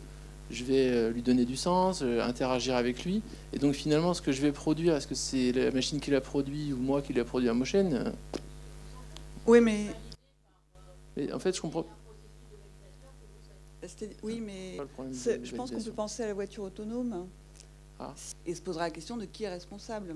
je 0.51 0.63
vais 0.63 0.89
euh, 0.89 1.09
lui 1.11 1.21
donner 1.21 1.45
du 1.45 1.55
sens, 1.55 2.01
euh, 2.01 2.21
interagir 2.21 2.75
avec 2.75 3.03
lui. 3.05 3.21
Et 3.53 3.59
donc, 3.59 3.73
finalement, 3.73 4.13
ce 4.13 4.21
que 4.21 4.31
je 4.31 4.41
vais 4.41 4.51
produire, 4.51 4.95
est-ce 4.95 5.07
que 5.07 5.15
c'est 5.15 5.51
la 5.51 5.71
machine 5.71 5.99
qui 5.99 6.11
l'a 6.11 6.21
produit 6.21 6.73
ou 6.73 6.77
moi 6.77 7.01
qui 7.01 7.13
l'a 7.13 7.23
produit 7.25 7.49
à 7.49 7.53
Motion 7.53 8.13
Oui, 9.47 9.61
mais 9.61 9.87
mais 11.17 11.31
En 11.33 11.39
fait, 11.39 11.55
je 11.55 11.61
comprends. 11.61 11.85
oui, 14.23 14.39
mais 14.39 14.77
je 15.43 15.55
pense 15.55 15.71
qu'on 15.71 15.81
peut 15.81 15.91
penser 15.91 16.23
à 16.23 16.27
la 16.27 16.33
voiture 16.33 16.63
autonome 16.63 17.27
Ah. 17.99 18.13
et 18.45 18.53
se 18.55 18.61
posera 18.61 18.85
la 18.85 18.91
question 18.91 19.17
de 19.17 19.25
qui 19.25 19.43
est 19.43 19.49
responsable. 19.49 20.15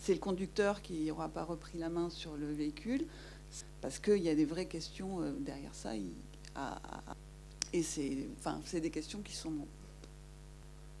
C'est 0.00 0.12
le 0.14 0.18
conducteur 0.20 0.82
qui 0.82 1.04
n'aura 1.06 1.28
pas 1.28 1.44
repris 1.44 1.78
la 1.78 1.88
main 1.88 2.10
sur 2.10 2.36
le 2.36 2.52
véhicule. 2.52 3.04
Parce 3.80 3.98
qu'il 3.98 4.18
y 4.22 4.28
a 4.28 4.34
des 4.34 4.44
vraies 4.44 4.66
questions 4.66 5.20
euh, 5.22 5.32
derrière 5.40 5.74
ça. 5.74 5.90
à- 6.54 6.80
et 7.72 7.82
c'est 7.82 8.28
enfin, 8.38 8.60
c'est 8.64 8.80
des 8.80 8.90
questions 8.90 9.20
qui 9.22 9.34
sont 9.34 9.52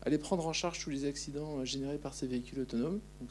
Aller 0.02 0.18
prendre 0.18 0.46
en 0.46 0.52
charge 0.52 0.78
tous 0.78 0.90
les 0.90 1.04
accidents 1.04 1.58
euh, 1.58 1.64
générés 1.64 1.98
par 1.98 2.14
ces 2.14 2.26
véhicules 2.28 2.60
autonomes. 2.60 3.00
Donc, 3.20 3.30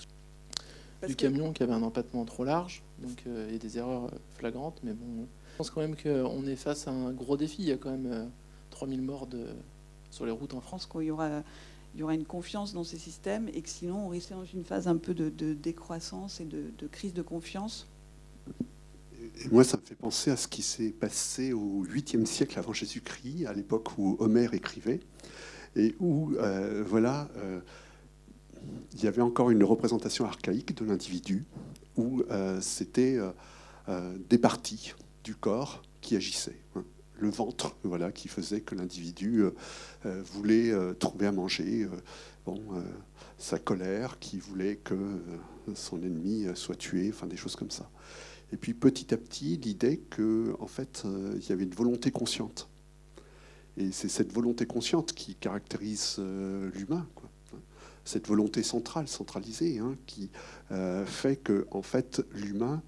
du 1.08 1.16
que- 1.16 1.22
camion 1.22 1.54
qui 1.54 1.64
avait 1.64 1.74
un 1.74 1.84
empattement 1.84 2.26
trop 2.26 2.44
large, 2.44 2.84
donc 3.00 3.24
euh, 3.28 3.50
et 3.54 3.60
des 3.60 3.78
erreurs 3.78 4.06
euh, 4.06 4.18
flagrantes. 4.38 4.80
Mais 4.84 4.94
bon, 4.94 5.06
je 5.52 5.58
pense 5.58 5.70
quand 5.70 5.82
même 5.82 5.96
qu'on 5.96 6.46
est 6.48 6.56
face 6.58 6.88
à 6.88 6.92
un 6.92 7.12
gros 7.12 7.38
défi. 7.38 7.62
Il 7.62 7.68
y 7.70 7.72
a 7.72 7.78
quand 7.78 7.92
même 7.92 8.08
euh, 8.12 8.26
3000 8.72 9.02
morts 9.02 9.28
de- 9.28 9.48
sur 10.12 10.26
les 10.26 10.32
routes 10.32 10.54
en 10.54 10.62
France. 10.62 10.86
qu'il 10.86 11.04
y 11.04 11.12
aura, 11.12 11.44
il 11.94 12.00
y 12.00 12.04
aura 12.04 12.14
une 12.14 12.26
confiance 12.26 12.74
dans 12.74 12.84
ces 12.84 12.98
systèmes 12.98 13.48
et 13.54 13.62
que 13.62 13.70
sinon 13.70 14.08
on 14.08 14.10
risque 14.10 14.32
dans 14.32 14.44
une 14.46 14.66
phase 14.66 14.88
un 14.90 14.98
peu 14.98 15.14
de, 15.14 15.30
de 15.30 15.54
décroissance 15.54 16.42
et 16.42 16.46
de, 16.46 16.72
de 16.78 16.88
crise 16.88 17.14
de 17.14 17.22
confiance. 17.22 17.88
Moi, 19.52 19.64
ça 19.64 19.78
me 19.78 19.82
fait 19.84 19.96
penser 19.96 20.32
à 20.32 20.38
ce 20.38 20.48
qui 20.48 20.62
s'est 20.62 20.90
passé 20.90 21.54
au 21.54 21.86
8e 21.86 22.26
siècle 22.26 22.58
avant 22.58 22.74
Jésus-Christ, 22.74 23.46
à 23.46 23.54
l'époque 23.54 23.98
où 23.98 24.16
Homère 24.20 24.54
écrivait, 24.54 25.02
et 25.76 25.96
où, 26.00 26.34
euh, 26.38 26.84
voilà, 26.88 27.30
euh, 27.38 27.60
il 28.94 29.04
y 29.04 29.08
avait 29.08 29.22
encore 29.22 29.52
une 29.52 29.64
représentation 29.64 30.26
archaïque 30.26 30.76
de 30.76 30.86
l'individu, 30.86 31.46
où 31.98 32.24
euh, 32.32 32.60
c'était 32.62 33.20
des 34.30 34.38
parties 34.40 34.94
du 35.24 35.36
corps 35.36 35.84
qui 36.02 36.16
agissaient. 36.16 36.60
hein. 36.76 36.84
Le 37.18 37.30
ventre, 37.30 37.78
voilà, 37.84 38.12
qui 38.12 38.28
faisait 38.28 38.60
que 38.60 38.76
l'individu 38.76 39.46
voulait 40.04 40.74
trouver 41.00 41.28
à 41.28 41.32
manger. 41.32 41.88
bon, 42.46 42.62
sa 43.38 43.58
colère, 43.58 44.20
qui 44.20 44.38
voulait 44.38 44.76
que 44.76 44.98
son 45.76 46.04
ennemi 46.04 46.46
soit 46.56 46.76
tué, 46.76 47.10
enfin 47.14 47.26
des 47.26 47.38
choses 47.38 47.56
comme 47.56 47.72
ça. 47.72 47.90
Et 48.52 48.58
puis 48.58 48.74
petit 48.74 49.14
à 49.14 49.18
petit, 49.18 49.58
l'idée 49.58 49.98
que 50.10 50.56
en 50.60 50.68
fait, 50.68 51.04
euh, 51.06 51.38
il 51.38 51.50
y 51.50 51.52
avait 51.52 51.64
une 51.64 51.74
volonté 51.74 52.12
consciente. 52.12 52.70
Et 53.78 53.92
c'est 53.92 54.08
cette 54.08 54.32
volonté 54.32 54.66
consciente 54.66 55.14
qui 55.14 55.36
caractérise 55.36 56.16
euh, 56.20 56.70
l'humain, 56.74 57.08
quoi. 57.16 57.30
Cette 58.08 58.28
volonté 58.28 58.62
centrale, 58.62 59.08
centralisée, 59.08 59.80
hein, 59.80 59.98
qui 60.06 60.30
euh, 60.72 61.06
fait 61.06 61.38
que 61.38 61.66
en 61.72 61.82
fait, 61.82 62.24
l'humain 62.34 62.84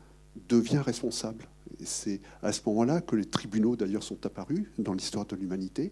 devient 0.47 0.77
responsable. 0.77 1.47
Et 1.79 1.85
c'est 1.85 2.21
à 2.43 2.53
ce 2.53 2.61
moment-là 2.67 3.01
que 3.01 3.15
les 3.15 3.25
tribunaux, 3.25 3.75
d'ailleurs, 3.75 4.03
sont 4.03 4.23
apparus 4.27 4.67
dans 4.77 4.93
l'histoire 4.93 5.25
de 5.25 5.35
l'humanité, 5.35 5.91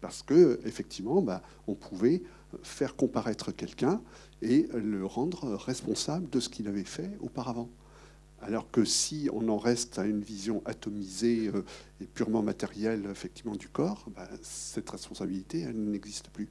parce 0.00 0.22
que 0.22 0.60
effectivement, 0.64 1.22
bah, 1.22 1.42
on 1.66 1.74
pouvait 1.74 2.22
faire 2.62 2.94
comparaître 2.94 3.50
quelqu'un 3.50 4.00
et 4.42 4.68
le 4.74 5.04
rendre 5.06 5.54
responsable 5.56 6.30
de 6.30 6.38
ce 6.38 6.48
qu'il 6.48 6.68
avait 6.68 6.84
fait 6.84 7.16
auparavant. 7.20 7.68
Alors 8.42 8.70
que 8.70 8.84
si 8.84 9.28
on 9.32 9.48
en 9.48 9.56
reste 9.56 9.98
à 9.98 10.04
une 10.04 10.20
vision 10.20 10.62
atomisée 10.64 11.48
euh, 11.54 11.64
et 12.00 12.06
purement 12.06 12.42
matérielle 12.42 13.06
effectivement 13.10 13.54
du 13.54 13.68
corps, 13.68 14.06
bah, 14.14 14.28
cette 14.42 14.90
responsabilité, 14.90 15.64
n'existe 15.72 16.28
plus. 16.28 16.48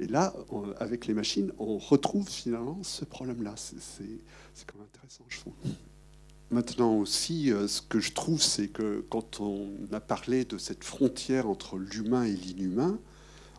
Et 0.00 0.06
là, 0.06 0.32
avec 0.78 1.06
les 1.06 1.14
machines, 1.14 1.52
on 1.58 1.78
retrouve 1.78 2.28
finalement 2.28 2.78
ce 2.82 3.04
problème-là. 3.04 3.54
C'est 3.56 4.66
quand 4.66 4.78
même 4.78 4.86
intéressant, 4.92 5.24
je 5.28 5.40
trouve. 5.40 5.54
Maintenant 6.50 6.96
aussi, 6.96 7.52
euh, 7.52 7.66
ce 7.66 7.82
que 7.82 8.00
je 8.00 8.12
trouve, 8.12 8.40
c'est 8.40 8.68
que 8.68 9.04
quand 9.10 9.40
on 9.40 9.70
a 9.92 10.00
parlé 10.00 10.44
de 10.44 10.58
cette 10.58 10.84
frontière 10.84 11.48
entre 11.48 11.78
l'humain 11.78 12.24
et 12.24 12.32
l'inhumain, 12.32 12.98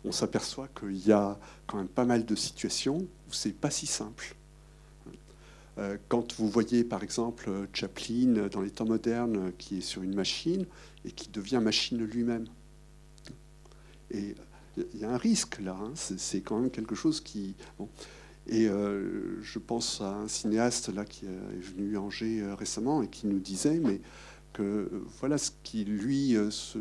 on 0.05 0.11
s'aperçoit 0.11 0.69
qu'il 0.79 1.05
y 1.05 1.11
a 1.11 1.39
quand 1.67 1.77
même 1.77 1.87
pas 1.87 2.05
mal 2.05 2.25
de 2.25 2.35
situations 2.35 2.99
où 2.99 3.33
c'est 3.33 3.53
pas 3.53 3.71
si 3.71 3.85
simple. 3.87 4.35
Euh, 5.77 5.97
Quand 6.07 6.33
vous 6.37 6.47
voyez 6.49 6.83
par 6.83 7.03
exemple 7.03 7.49
Chaplin 7.73 8.47
dans 8.51 8.61
les 8.61 8.69
temps 8.71 8.85
modernes 8.85 9.51
qui 9.57 9.79
est 9.79 9.81
sur 9.81 10.03
une 10.03 10.15
machine 10.15 10.65
et 11.03 11.11
qui 11.11 11.29
devient 11.29 11.59
machine 11.61 12.03
lui-même. 12.03 12.45
Et 14.11 14.35
il 14.93 14.99
y 14.99 15.05
a 15.05 15.11
un 15.11 15.17
risque 15.17 15.59
là, 15.61 15.77
hein. 15.81 15.91
c'est 15.95 16.41
quand 16.41 16.59
même 16.59 16.69
quelque 16.71 16.95
chose 16.95 17.21
qui... 17.21 17.55
Et 18.47 18.67
euh, 18.67 19.41
je 19.41 19.57
pense 19.57 20.01
à 20.01 20.13
un 20.17 20.27
cinéaste 20.27 20.89
là 20.93 21.03
qui 21.03 21.25
est 21.25 21.59
venu 21.59 21.97
Angers 21.97 22.41
euh, 22.41 22.53
récemment 22.53 23.01
et 23.01 23.07
qui 23.07 23.25
nous 23.25 23.39
disait 23.39 23.79
mais 23.79 24.01
que 24.53 24.89
voilà 25.19 25.37
ce 25.39 25.49
qui 25.63 25.83
lui, 25.83 26.35
se- 26.51 26.77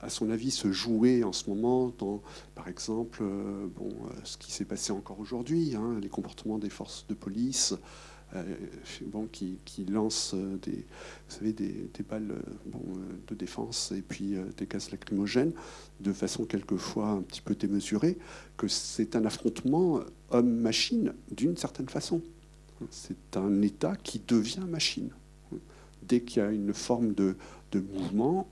à 0.00 0.08
son 0.08 0.30
avis, 0.30 0.50
se 0.50 0.72
jouait 0.72 1.22
en 1.22 1.32
ce 1.32 1.50
moment 1.50 1.92
dans, 1.98 2.22
par 2.54 2.68
exemple, 2.68 3.20
euh, 3.22 3.66
bon, 3.76 3.90
euh, 3.90 4.14
ce 4.24 4.38
qui 4.38 4.52
s'est 4.52 4.64
passé 4.64 4.92
encore 4.92 5.20
aujourd'hui, 5.20 5.74
hein, 5.76 5.98
les 6.00 6.08
comportements 6.08 6.58
des 6.58 6.70
forces 6.70 7.06
de 7.08 7.14
police, 7.14 7.74
euh, 8.36 8.42
bon, 9.06 9.26
qui, 9.26 9.58
qui 9.64 9.84
lancent 9.84 10.34
euh, 10.34 10.56
des, 10.58 10.72
vous 10.72 11.34
savez, 11.34 11.52
des, 11.52 11.90
balles 12.08 12.30
euh, 12.30 12.70
euh, 12.74 12.78
de 13.26 13.34
défense 13.34 13.92
et 13.92 14.02
puis 14.02 14.36
euh, 14.36 14.44
des 14.56 14.66
gaz 14.66 14.90
lacrymogènes 14.90 15.52
de 16.00 16.12
façon 16.12 16.44
quelquefois 16.44 17.08
un 17.08 17.22
petit 17.22 17.40
peu 17.40 17.54
démesurée, 17.54 18.18
que 18.56 18.68
c'est 18.68 19.16
un 19.16 19.24
affrontement 19.24 20.00
homme-machine 20.30 21.12
d'une 21.32 21.56
certaine 21.56 21.88
façon. 21.88 22.22
C'est 22.90 23.36
un 23.36 23.60
État 23.62 23.94
qui 23.96 24.22
devient 24.26 24.64
machine. 24.66 25.10
Dès 26.02 26.22
qu'il 26.22 26.42
y 26.42 26.46
a 26.46 26.50
une 26.50 26.72
forme 26.72 27.14
de 27.14 27.36
mouvement, 27.74 28.48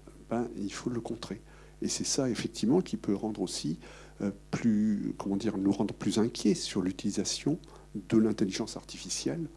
il 0.56 0.72
faut 0.72 0.90
le 0.90 1.00
contrer. 1.00 1.40
Et 1.82 1.88
c'est 1.88 2.04
ça, 2.04 2.28
effectivement, 2.28 2.80
qui 2.80 2.96
peut 2.96 3.14
rendre 3.14 3.40
aussi 3.40 3.78
euh, 4.20 4.30
plus, 4.50 5.14
comment 5.16 5.36
dire, 5.36 5.56
nous 5.58 5.72
rendre 5.72 5.94
plus 5.94 6.18
inquiets 6.18 6.54
sur 6.54 6.82
l'utilisation 6.82 7.58
de 7.94 8.18
l'intelligence 8.18 8.76
artificielle 8.76 9.48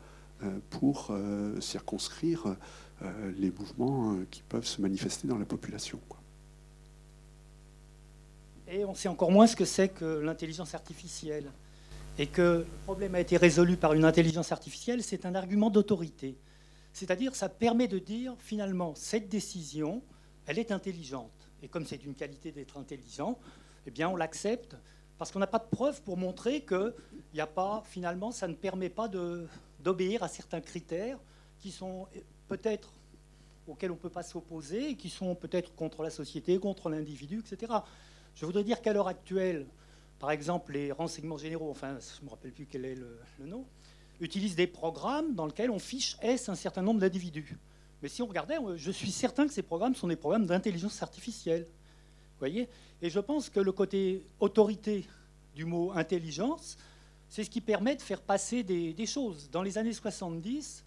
euh, 0.44 0.60
pour 0.70 1.08
euh, 1.10 1.60
circonscrire 1.60 2.56
les 3.36 3.50
mouvements 3.50 4.16
qui 4.30 4.44
peuvent 4.44 4.68
se 4.68 4.80
manifester 4.80 5.28
dans 5.28 5.40
la 5.40 5.46
population. 5.46 6.00
Et 8.68 8.86
on 8.86 8.94
sait 8.94 9.10
encore 9.10 9.32
moins 9.32 9.48
ce 9.48 9.56
que 9.56 9.66
c'est 9.66 9.90
que 9.90 10.20
l'intelligence 10.20 10.76
artificielle. 10.76 11.52
Et 12.20 12.28
que 12.28 12.42
le 12.60 12.66
problème 12.84 13.16
a 13.16 13.20
été 13.20 13.38
résolu 13.38 13.76
par 13.76 13.94
une 13.94 14.06
intelligence 14.06 14.52
artificielle, 14.52 15.02
c'est 15.02 15.26
un 15.26 15.34
argument 15.34 15.72
d'autorité. 15.72 16.38
C'est-à-dire, 16.94 17.36
ça 17.36 17.50
permet 17.50 17.88
de 17.88 17.98
dire, 17.98 18.36
finalement, 18.38 18.94
cette 18.94 19.30
décision, 19.30 20.04
elle 20.46 20.60
est 20.60 20.72
intelligente. 20.72 21.32
Et 21.62 21.68
comme 21.68 21.86
c'est 21.86 22.04
une 22.04 22.16
qualité 22.16 22.52
d'être 22.52 22.78
intelligent, 22.78 23.38
eh 23.86 24.06
on 24.06 24.16
l'accepte 24.16 24.76
parce 25.18 25.32
qu'on 25.32 25.40
n'a 25.40 25.48
pas 25.48 25.60
de 25.60 25.70
preuves 25.70 26.02
pour 26.02 26.18
montrer 26.18 26.62
que 26.62 26.96
a 27.38 27.48
pas, 27.48 27.84
finalement, 27.86 28.32
ça 28.32 28.48
ne 28.48 28.56
permet 28.56 28.90
pas 28.90 29.08
d'obéir 29.80 30.24
à 30.24 30.28
certains 30.28 30.62
critères 30.62 31.20
qui 31.60 31.72
sont 31.72 32.08
eh, 32.16 32.24
peut-être 32.48 32.92
auxquels 33.68 33.92
on 33.92 33.96
ne 33.96 34.00
peut 34.00 34.10
pas 34.10 34.24
s'opposer 34.24 34.96
qui 34.96 35.10
sont 35.10 35.36
peut-être 35.36 35.76
contre 35.76 36.02
la 36.02 36.10
société, 36.10 36.58
contre 36.58 36.90
l'individu, 36.90 37.44
etc. 37.46 37.72
Je 38.36 38.46
voudrais 38.46 38.64
dire 38.64 38.82
qu'à 38.82 38.94
l'heure 38.94 39.08
actuelle, 39.08 39.68
par 40.18 40.32
exemple, 40.32 40.74
les 40.74 40.92
renseignements 40.92 41.38
généraux, 41.38 41.70
enfin, 41.70 41.98
je 42.00 42.22
ne 42.22 42.26
me 42.26 42.32
rappelle 42.32 42.52
plus 42.52 42.66
quel 42.66 42.86
est 42.86 42.96
le 42.96 43.46
nom, 43.46 43.66
utilisent 44.20 44.56
des 44.56 44.68
programmes 44.68 45.36
dans 45.36 45.46
lesquels 45.46 45.70
on 45.72 45.80
fiche 45.80 46.18
S 46.22 46.50
un 46.50 46.56
certain 46.56 46.82
nombre 46.82 47.00
d'individus. 47.00 47.58
Mais 48.02 48.10
si 48.10 48.22
on 48.22 48.28
regardait, 48.28 48.58
je 48.78 48.92
suis 48.92 49.12
certain 49.12 49.48
que 49.48 49.54
ces 49.54 49.62
programmes 49.62 49.96
sont 49.96 50.08
des 50.08 50.16
programmes 50.16 50.46
d'intelligence 50.46 51.02
artificielle. 51.04 51.68
Voyez? 52.40 52.68
Et 53.02 53.10
je 53.10 53.20
pense 53.20 53.50
que 53.50 53.60
le 53.60 53.72
côté 53.72 54.24
autorité 54.40 55.06
du 55.54 55.66
mot 55.66 55.92
intelligence, 55.92 56.78
c'est 57.30 57.44
ce 57.44 57.50
qui 57.50 57.62
permet 57.62 57.96
de 57.96 58.02
faire 58.02 58.22
passer 58.22 58.64
des, 58.64 59.06
choses. 59.06 59.50
Dans 59.52 59.62
les 59.62 59.78
années 59.78 59.94
70, 59.94 60.84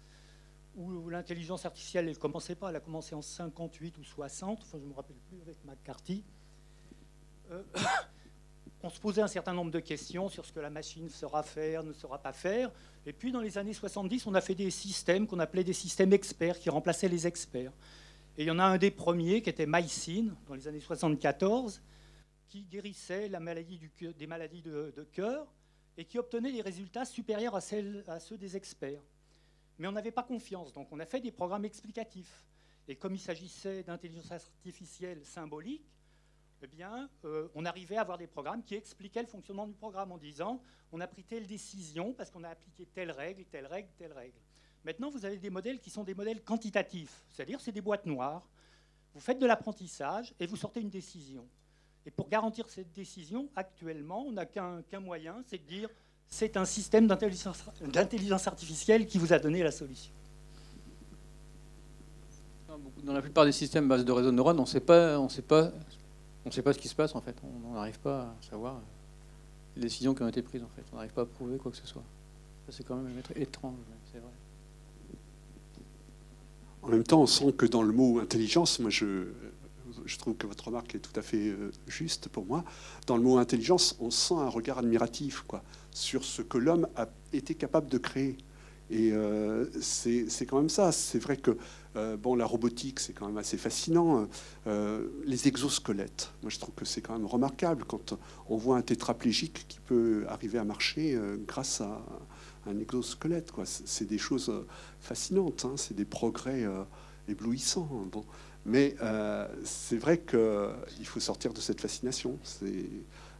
où 0.75 1.09
l'intelligence 1.09 1.65
artificielle, 1.65 2.05
elle 2.05 2.15
ne 2.15 2.19
commençait 2.19 2.55
pas, 2.55 2.69
elle 2.69 2.75
a 2.75 2.81
commencé 2.81 3.15
en 3.15 3.21
58 3.21 3.97
ou 3.97 4.03
60, 4.03 4.59
enfin, 4.61 4.77
je 4.77 4.83
ne 4.83 4.89
me 4.89 4.93
rappelle 4.93 5.15
plus 5.29 5.41
avec 5.41 5.57
McCarthy, 5.63 6.23
euh, 7.51 7.63
on 8.85 8.89
se 8.89 8.99
posait 8.99 9.21
un 9.23 9.27
certain 9.27 9.53
nombre 9.53 9.71
de 9.71 9.79
questions 9.79 10.29
sur 10.29 10.45
ce 10.45 10.53
que 10.53 10.59
la 10.59 10.69
machine 10.69 11.09
saura 11.09 11.41
faire, 11.41 11.83
ne 11.83 11.91
saura 11.91 12.19
pas 12.19 12.33
faire. 12.33 12.71
Et 13.07 13.13
puis, 13.13 13.31
dans 13.31 13.41
les 13.41 13.57
années 13.57 13.73
70, 13.73 14.27
on 14.27 14.35
a 14.35 14.41
fait 14.41 14.53
des 14.53 14.69
systèmes 14.69 15.25
qu'on 15.25 15.39
appelait 15.39 15.63
des 15.63 15.73
systèmes 15.73 16.13
experts, 16.13 16.59
qui 16.59 16.69
remplaçaient 16.69 17.09
les 17.09 17.25
experts. 17.25 17.71
Et 18.37 18.43
il 18.43 18.45
y 18.45 18.51
en 18.51 18.59
a 18.59 18.63
un 18.63 18.77
des 18.77 18.91
premiers 18.91 19.41
qui 19.41 19.49
était 19.49 19.65
Mycine, 19.65 20.35
dans 20.47 20.53
les 20.53 20.67
années 20.67 20.79
74, 20.79 21.81
qui 22.47 22.61
guérissait 22.61 23.27
des 23.27 24.27
maladies 24.27 24.61
de, 24.61 25.07
cœur 25.11 25.47
et 25.97 26.05
qui 26.05 26.19
obtenait 26.19 26.51
des 26.51 26.61
résultats 26.61 27.05
supérieurs 27.05 27.55
à 27.55 27.61
ceux 27.61 28.37
des 28.37 28.55
experts. 28.55 29.01
Mais 29.79 29.87
on 29.87 29.93
n'avait 29.93 30.11
pas 30.11 30.23
confiance, 30.23 30.71
donc 30.73 30.89
on 30.91 30.99
a 30.99 31.05
fait 31.05 31.21
des 31.21 31.31
programmes 31.31 31.65
explicatifs. 31.65 32.45
Et 32.87 32.95
comme 32.95 33.15
il 33.15 33.19
s'agissait 33.19 33.81
d'intelligence 33.81 34.31
artificielle 34.31 35.25
symbolique, 35.25 35.89
eh 36.65 36.75
bien, 36.75 37.09
euh, 37.25 37.47
on 37.53 37.63
arrivait 37.63 37.97
à 37.97 38.01
avoir 38.01 38.17
des 38.17 38.25
programmes 38.25 38.63
qui 38.63 38.73
expliquaient 38.73 39.21
le 39.21 39.27
fonctionnement 39.27 39.67
du 39.67 39.73
programme 39.73 40.11
en 40.11 40.17
disant 40.17 40.61
on 40.91 40.99
a 40.99 41.05
pris 41.05 41.23
telle 41.23 41.45
décision 41.45 42.13
parce 42.13 42.31
qu'on 42.31 42.43
a 42.43 42.49
appliqué 42.49 42.87
telle 42.87 43.11
règle, 43.11 43.45
telle 43.45 43.67
règle, 43.67 43.89
telle 43.97 44.13
règle. 44.13 44.37
Maintenant, 44.83 45.11
vous 45.11 45.25
avez 45.25 45.37
des 45.37 45.51
modèles 45.51 45.79
qui 45.79 45.91
sont 45.91 46.03
des 46.03 46.15
modèles 46.15 46.41
quantitatifs, 46.43 47.23
c'est-à-dire 47.29 47.61
c'est 47.61 47.71
des 47.71 47.81
boîtes 47.81 48.05
noires. 48.05 48.47
Vous 49.13 49.19
faites 49.19 49.39
de 49.39 49.45
l'apprentissage 49.45 50.33
et 50.39 50.47
vous 50.47 50.55
sortez 50.55 50.81
une 50.81 50.89
décision. 50.89 51.47
Et 52.05 52.11
pour 52.11 52.29
garantir 52.29 52.67
cette 52.69 52.91
décision, 52.91 53.49
actuellement, 53.55 54.25
on 54.25 54.31
n'a 54.31 54.45
qu'un 54.45 54.99
moyen, 54.99 55.41
c'est 55.45 55.57
de 55.57 55.67
dire 55.67 55.89
c'est 56.27 56.57
un 56.57 56.65
système 56.65 57.07
d'intelligence 57.07 58.47
artificielle 58.47 59.05
qui 59.05 59.19
vous 59.19 59.33
a 59.33 59.39
donné 59.39 59.61
la 59.61 59.71
solution. 59.71 60.13
Dans 63.03 63.13
la 63.13 63.21
plupart 63.21 63.45
des 63.45 63.51
systèmes 63.51 63.87
base 63.87 64.03
de 64.03 64.11
réseau 64.11 64.31
de 64.31 64.35
neurones, 64.35 64.59
on 64.59 64.65
sait 64.65 64.79
pas, 64.79 65.17
on 66.45 66.49
on 66.49 66.51
sait 66.51 66.61
pas 66.61 66.73
ce 66.73 66.79
qui 66.79 66.87
se 66.87 66.95
passe 66.95 67.15
en 67.15 67.21
fait. 67.21 67.35
On 67.43 67.73
n'arrive 67.73 67.99
pas 67.99 68.21
à 68.21 68.35
savoir 68.49 68.81
les 69.75 69.81
décisions 69.81 70.13
qui 70.13 70.23
ont 70.23 70.27
été 70.27 70.41
prises 70.41 70.63
en 70.63 70.69
fait. 70.75 70.83
On 70.93 70.95
n'arrive 70.95 71.13
pas 71.13 71.23
à 71.23 71.25
prouver 71.25 71.57
quoi 71.57 71.71
que 71.71 71.77
ce 71.77 71.87
soit. 71.87 72.03
C'est 72.69 72.85
quand 72.85 72.95
même 72.95 73.21
étrange, 73.35 73.75
c'est 74.11 74.19
vrai. 74.19 74.31
En 76.81 76.89
même 76.89 77.03
temps, 77.03 77.21
on 77.21 77.27
sent 77.27 77.51
que 77.53 77.65
dans 77.65 77.81
le 77.81 77.91
mot 77.91 78.19
intelligence, 78.19 78.79
moi 78.79 78.89
je, 78.89 79.27
je 80.05 80.17
trouve 80.17 80.35
que 80.35 80.47
votre 80.47 80.65
remarque 80.65 80.95
est 80.95 80.99
tout 80.99 81.17
à 81.19 81.21
fait 81.21 81.49
euh, 81.49 81.71
juste 81.87 82.29
pour 82.29 82.45
moi. 82.45 82.63
Dans 83.07 83.17
le 83.17 83.23
mot 83.23 83.37
intelligence, 83.37 83.95
on 83.99 84.11
sent 84.11 84.35
un 84.35 84.49
regard 84.49 84.79
admiratif 84.79 85.41
quoi, 85.47 85.63
sur 85.91 86.23
ce 86.23 86.41
que 86.41 86.57
l'homme 86.57 86.87
a 86.95 87.07
été 87.33 87.55
capable 87.55 87.87
de 87.87 87.97
créer. 87.97 88.37
Et 88.91 89.11
euh, 89.11 89.65
c'est 89.81 90.45
quand 90.47 90.57
même 90.57 90.69
ça. 90.69 90.91
C'est 90.91 91.19
vrai 91.19 91.37
que 91.37 91.57
euh, 91.95 92.17
bon, 92.17 92.35
la 92.35 92.45
robotique, 92.45 92.99
c'est 92.99 93.13
quand 93.13 93.27
même 93.27 93.37
assez 93.37 93.57
fascinant. 93.57 94.27
les 94.65 95.47
exosquelettes, 95.47 96.31
moi 96.41 96.49
je 96.49 96.59
trouve 96.59 96.73
que 96.75 96.85
c'est 96.85 97.01
quand 97.01 97.13
même 97.13 97.25
remarquable 97.25 97.83
quand 97.85 98.17
on 98.49 98.57
voit 98.57 98.77
un 98.77 98.81
tétraplégique 98.81 99.65
qui 99.67 99.79
peut 99.79 100.25
arriver 100.27 100.59
à 100.59 100.63
marcher 100.63 101.17
grâce 101.47 101.81
à 101.81 102.01
un 102.67 102.79
exosquelette. 102.79 103.51
C'est 103.63 104.07
des 104.07 104.17
choses 104.17 104.51
fascinantes, 104.99 105.65
hein. 105.65 105.73
c'est 105.77 105.95
des 105.95 106.05
progrès 106.05 106.65
éblouissants. 107.27 108.07
Bon. 108.11 108.23
Mais 108.65 108.95
euh, 109.01 109.47
c'est 109.63 109.97
vrai 109.97 110.19
qu'il 110.19 111.05
faut 111.05 111.19
sortir 111.19 111.53
de 111.53 111.59
cette 111.59 111.79
fascination. 111.79 112.39
C'est 112.43 112.89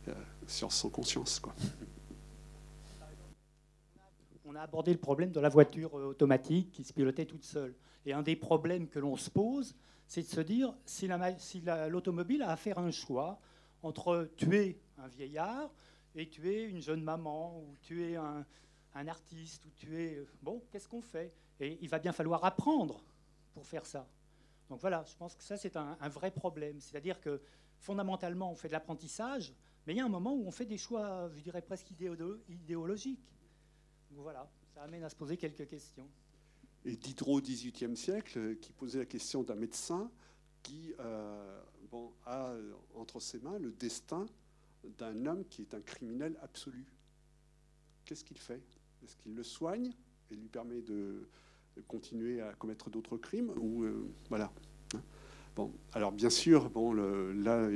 euh, 0.08 0.13
science 0.46 0.76
sans 0.76 0.89
conscience. 0.89 1.39
Quoi. 1.39 1.54
On 4.46 4.54
a 4.56 4.62
abordé 4.62 4.94
le 4.94 5.00
problème 5.00 5.32
de 5.32 5.39
la 5.39 5.50
voiture 5.50 5.98
euh, 5.98 6.06
automatique 6.06 6.72
qui 6.72 6.84
se 6.84 6.94
pilotait 6.94 7.26
toute 7.26 7.44
seule. 7.44 7.74
Et 8.06 8.13
un 8.13 8.22
des 8.22 8.36
problèmes 8.36 8.88
que 8.88 9.00
l'on 9.00 9.18
se 9.18 9.30
pose, 9.30 9.76
c'est 10.08 10.22
de 10.22 10.28
se 10.28 10.41
dire 10.41 10.74
si 10.86 11.08
l'automobile 11.89 12.44
a 12.44 12.52
à 12.52 12.56
faire 12.56 12.80
un 12.80 12.91
choix 12.91 13.39
entre 13.82 14.30
tuer 14.38 14.80
un 14.98 15.08
vieillard 15.08 15.74
et 16.15 16.30
tuer 16.30 16.63
une 16.63 16.82
jeune 16.82 17.04
maman, 17.04 17.60
ou 17.60 17.76
tuer 17.82 18.15
un, 18.15 18.46
un 18.94 19.08
artiste, 19.08 19.65
ou 19.65 19.70
tuer... 19.72 20.26
Bon, 20.41 20.63
qu'est-ce 20.72 20.88
qu'on 20.88 21.02
fait? 21.02 21.34
Et 21.60 21.78
il 21.82 21.89
va 21.89 22.00
bien 22.00 22.13
falloir 22.13 22.44
apprendre 22.46 23.04
pour 23.54 23.65
faire 23.65 23.86
ça. 23.86 24.08
Donc 24.70 24.80
voilà, 24.80 25.04
je 25.08 25.15
pense 25.15 25.36
que 25.36 25.44
ça, 25.44 25.58
c'est 25.58 25.76
un, 25.76 25.96
vrai 26.10 26.32
problème. 26.32 26.80
C'est-à-dire 26.80 27.20
que 27.20 27.41
fondamentalement, 27.80 28.52
on 28.52 28.56
fait 28.56 28.68
de 28.68 28.74
l'apprentissage, 28.74 29.54
mais 29.86 29.94
il 29.94 29.98
y 29.98 30.00
a 30.00 30.06
un 30.06 30.10
moment 30.10 30.34
où 30.34 30.46
on 30.48 30.52
fait 30.52 30.65
des 30.65 30.78
choix, 30.78 31.30
je 31.36 31.41
dirais 31.41 31.62
presque 31.62 31.91
idéologiques. 31.91 33.32
Donc 34.12 34.24
voilà, 34.24 34.50
ça 34.74 34.84
amène 34.84 35.04
à 35.04 35.10
se 35.10 35.15
poser 35.15 35.38
quelques 35.38 35.68
questions. 35.68 36.10
Et 36.86 36.95
Diderot, 36.95 37.38
au 37.38 37.41
XVIIIe 37.41 37.98
siècle, 37.98 38.58
qui 38.58 38.71
posait 38.71 39.00
la 39.00 39.06
question 39.06 39.43
d'un 39.43 39.56
médecin 39.56 40.12
qui 40.62 40.93
euh, 41.00 41.60
a 42.26 42.54
entre 42.95 43.19
ses 43.19 43.39
mains 43.39 43.58
le 43.60 43.71
destin 43.71 44.26
d'un 44.98 45.26
homme 45.26 45.45
qui 45.45 45.62
est 45.63 45.74
un 45.74 45.82
criminel 45.82 46.38
absolu. 46.41 46.86
Qu'est-ce 48.06 48.24
qu'il 48.24 48.38
fait? 48.38 48.62
Est-ce 49.04 49.15
qu'il 49.17 49.34
le 49.34 49.43
soigne 49.43 49.91
et 50.32 50.36
lui 50.36 50.48
permet 50.48 50.82
de, 50.82 51.28
continuer 51.88 52.41
à 52.41 52.54
commettre 52.54 52.89
d'autres 52.89 53.17
crimes 53.17 53.52
euh, 53.58 54.08
voilà. 54.30 54.52
Bon, 55.56 55.71
alors 55.93 56.12
bien 56.12 56.30
sûr, 56.30 56.69
bon, 56.69 56.93
là 56.93 57.69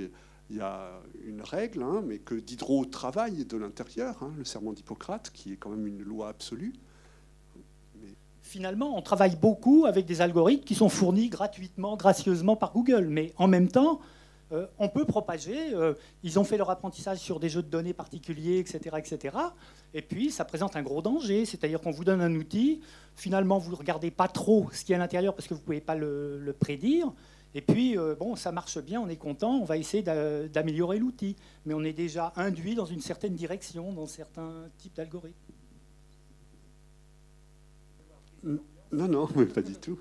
il 0.50 0.56
y 0.56 0.62
a 0.62 1.02
une 1.24 1.42
règle, 1.42 1.84
hein, 1.84 2.02
mais 2.06 2.20
que 2.20 2.36
Diderot 2.36 2.86
travaille 2.86 3.46
de 3.46 3.58
l'intérieur, 3.58 4.24
hein, 4.24 4.34
le 4.38 4.44
serment 4.44 4.74
d'Hippocrate, 4.74 5.32
qui 5.32 5.54
est 5.54 5.58
quand 5.58 5.70
même 5.70 5.86
une 5.86 6.02
loi 6.02 6.30
absolue. 6.30 6.74
Finalement, 8.50 8.98
on 8.98 9.04
travaille 9.04 9.36
beaucoup 9.36 9.86
avec 9.86 10.08
des 10.08 10.22
algorithmes 10.22 10.64
qui 10.64 10.74
sont 10.74 10.90
fournis 10.90 11.30
gratuitement, 11.30 11.96
gracieusement 11.96 12.56
par 12.56 12.74
Google, 12.74 13.06
mais 13.08 13.32
en 13.38 13.48
même 13.48 13.68
temps, 13.68 14.00
euh, 14.52 14.66
on 14.80 14.90
peut 14.90 15.06
propager. 15.06 15.76
Euh, 15.76 15.94
ils 16.24 16.40
ont 16.40 16.44
fait 16.44 16.58
leur 16.58 16.72
apprentissage 16.72 17.20
sur 17.20 17.40
des 17.40 17.48
jeux 17.48 17.62
de 17.62 17.68
données 17.68 17.94
particuliers, 17.94 18.58
etc., 18.58 18.98
etc. 18.98 19.38
Et 19.94 20.02
puis, 20.02 20.32
ça 20.32 20.46
présente 20.46 20.76
un 20.76 20.82
gros 20.82 21.04
danger, 21.04 21.46
c'est-à-dire 21.46 21.80
qu'on 21.80 21.92
vous 21.92 22.04
donne 22.04 22.22
un 22.22 22.34
outil, 22.34 22.82
finalement, 23.16 23.60
vous 23.60 23.70
ne 23.70 23.76
regardez 23.76 24.10
pas 24.10 24.28
trop 24.28 24.68
ce 24.72 24.84
qui 24.84 24.94
est 24.94 24.96
à 24.96 24.98
l'intérieur 24.98 25.36
parce 25.36 25.48
que 25.48 25.54
vous 25.54 25.60
ne 25.60 25.66
pouvez 25.66 25.82
pas 25.82 25.94
le, 25.94 26.56
prédire. 26.60 27.14
Et 27.54 27.62
puis, 27.62 28.00
euh, 28.00 28.16
bon, 28.16 28.36
ça 28.36 28.52
marche 28.52 28.80
bien, 28.80 29.00
on 29.00 29.10
est 29.10 29.16
content, 29.16 29.60
on 29.60 29.64
va 29.64 29.78
essayer 29.78 30.02
d'améliorer 30.02 30.98
l'outil. 30.98 31.36
Mais 31.68 31.76
on 31.76 31.84
est 31.84 31.94
déjà 31.94 32.34
induit 32.36 32.74
dans 32.74 32.86
une 32.86 33.02
certaine 33.02 33.36
direction, 33.36 33.94
dans 33.94 34.08
certains 34.08 34.70
types 34.80 34.96
d'algorithmes. 34.96 35.59
Non, 38.44 39.08
non, 39.08 39.30
mais 39.36 39.46
pas 39.46 39.62
du 39.62 39.76
tout. 39.76 39.98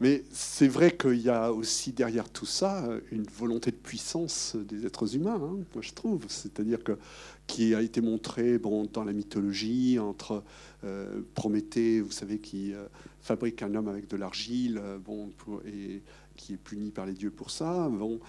Mais 0.00 0.22
c'est 0.30 0.68
vrai 0.68 0.94
qu'il 0.96 1.20
y 1.20 1.30
a 1.30 1.50
aussi 1.52 1.92
derrière 1.92 2.28
tout 2.28 2.46
ça 2.46 2.86
une 3.10 3.24
volonté 3.24 3.70
de 3.70 3.76
puissance 3.76 4.54
des 4.54 4.84
êtres 4.84 5.16
humains, 5.16 5.40
hein, 5.42 5.58
moi 5.74 5.80
je 5.80 5.92
trouve. 5.92 6.26
C'est-à-dire 6.28 6.84
que 6.84 6.98
qui 7.46 7.74
a 7.74 7.82
été 7.82 8.00
montré 8.00 8.58
bon, 8.58 8.88
dans 8.92 9.04
la 9.04 9.12
mythologie 9.12 9.98
entre 9.98 10.42
euh, 10.84 11.22
Prométhée, 11.34 12.00
vous 12.00 12.10
savez, 12.10 12.38
qui 12.38 12.72
euh, 12.72 12.86
fabrique 13.20 13.62
un 13.62 13.74
homme 13.74 13.88
avec 13.88 14.08
de 14.08 14.16
l'argile, 14.16 14.80
euh, 14.82 14.98
bon, 14.98 15.30
et 15.66 16.02
qui 16.36 16.54
est 16.54 16.58
puni 16.58 16.90
par 16.90 17.06
les 17.06 17.12
dieux 17.12 17.30
pour 17.30 17.50
ça. 17.50 17.88
Bon, 17.88 18.20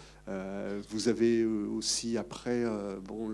vous 0.90 1.08
avez 1.08 1.46
aussi 1.46 2.18
après 2.18 2.66
bon, 3.06 3.34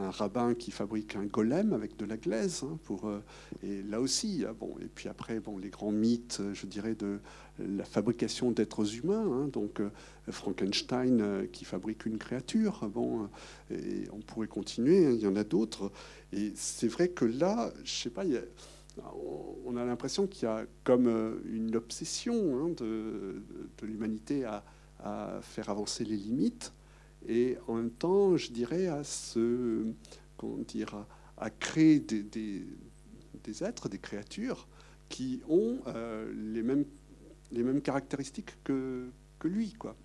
un 0.00 0.10
rabbin 0.10 0.54
qui 0.54 0.70
fabrique 0.70 1.16
un 1.16 1.24
golem 1.24 1.72
avec 1.72 1.96
de 1.96 2.04
la 2.04 2.16
glaise. 2.16 2.62
Hein, 2.64 2.78
pour, 2.84 3.08
euh, 3.08 3.22
et 3.62 3.82
là 3.82 4.00
aussi, 4.00 4.44
ah, 4.48 4.52
bon, 4.52 4.76
et 4.80 4.86
puis 4.86 5.08
après, 5.08 5.40
bon, 5.40 5.58
les 5.58 5.70
grands 5.70 5.92
mythes, 5.92 6.40
je 6.52 6.66
dirais, 6.66 6.94
de 6.94 7.20
la 7.58 7.84
fabrication 7.84 8.50
d'êtres 8.50 8.96
humains. 8.96 9.26
Hein, 9.32 9.48
donc 9.52 9.80
euh, 9.80 9.90
Frankenstein 10.28 11.20
euh, 11.20 11.46
qui 11.46 11.64
fabrique 11.64 12.06
une 12.06 12.18
créature. 12.18 12.88
Bon, 12.88 13.28
et 13.70 14.04
on 14.12 14.20
pourrait 14.20 14.48
continuer. 14.48 15.06
Hein, 15.06 15.12
il 15.12 15.20
y 15.20 15.26
en 15.26 15.36
a 15.36 15.44
d'autres. 15.44 15.92
Et 16.32 16.52
c'est 16.54 16.88
vrai 16.88 17.08
que 17.08 17.24
là, 17.24 17.72
je 17.84 17.92
sais 17.92 18.10
pas. 18.10 18.24
On 19.64 19.76
a 19.76 19.84
l'impression 19.84 20.26
qu'il 20.26 20.44
y 20.44 20.46
a 20.46 20.64
comme 20.84 21.40
une 21.46 21.76
obsession 21.76 22.68
de, 22.70 23.42
de 23.78 23.86
l'humanité 23.86 24.44
à, 24.44 24.64
faire 25.40 25.70
avancer 25.70 26.04
les 26.04 26.16
limites 26.16 26.74
et 27.26 27.56
en 27.68 27.74
même 27.74 27.90
temps, 27.90 28.36
je 28.36 28.50
dirais, 28.50 28.86
à 28.86 29.04
se, 29.04 29.86
comment 30.36 30.58
dire, 30.58 31.06
à, 31.36 31.50
créer 31.50 32.00
des, 32.00 32.64
êtres, 33.62 33.88
des 33.88 33.98
créatures 33.98 34.68
qui 35.08 35.40
ont 35.48 35.78
euh, 35.86 36.32
les, 36.34 36.62
mêmes, 36.62 36.84
les 37.50 37.62
mêmes 37.62 37.80
caractéristiques 37.82 38.56
que, 38.62 39.08
que 39.38 39.48
lui, 39.48 39.72
quoi. 39.72 39.96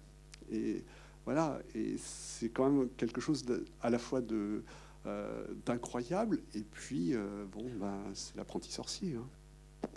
Et 0.52 0.84
voilà, 1.26 1.60
et 1.74 1.95
c'est 1.98 2.50
quand 2.50 2.69
même 2.69 2.89
quelque 2.98 3.21
chose 3.21 3.43
à 3.82 3.89
la 3.89 3.98
fois 3.98 4.21
de 4.21 4.63
euh, 5.08 5.46
d'incroyable 5.68 6.41
et 6.56 6.63
puis 6.63 7.13
euh, 7.13 7.46
bon, 7.52 7.65
ben, 7.80 8.00
c'est 8.15 8.36
l'apprenti 8.36 8.72
sorcier. 8.72 9.15
Hein. 9.15 9.88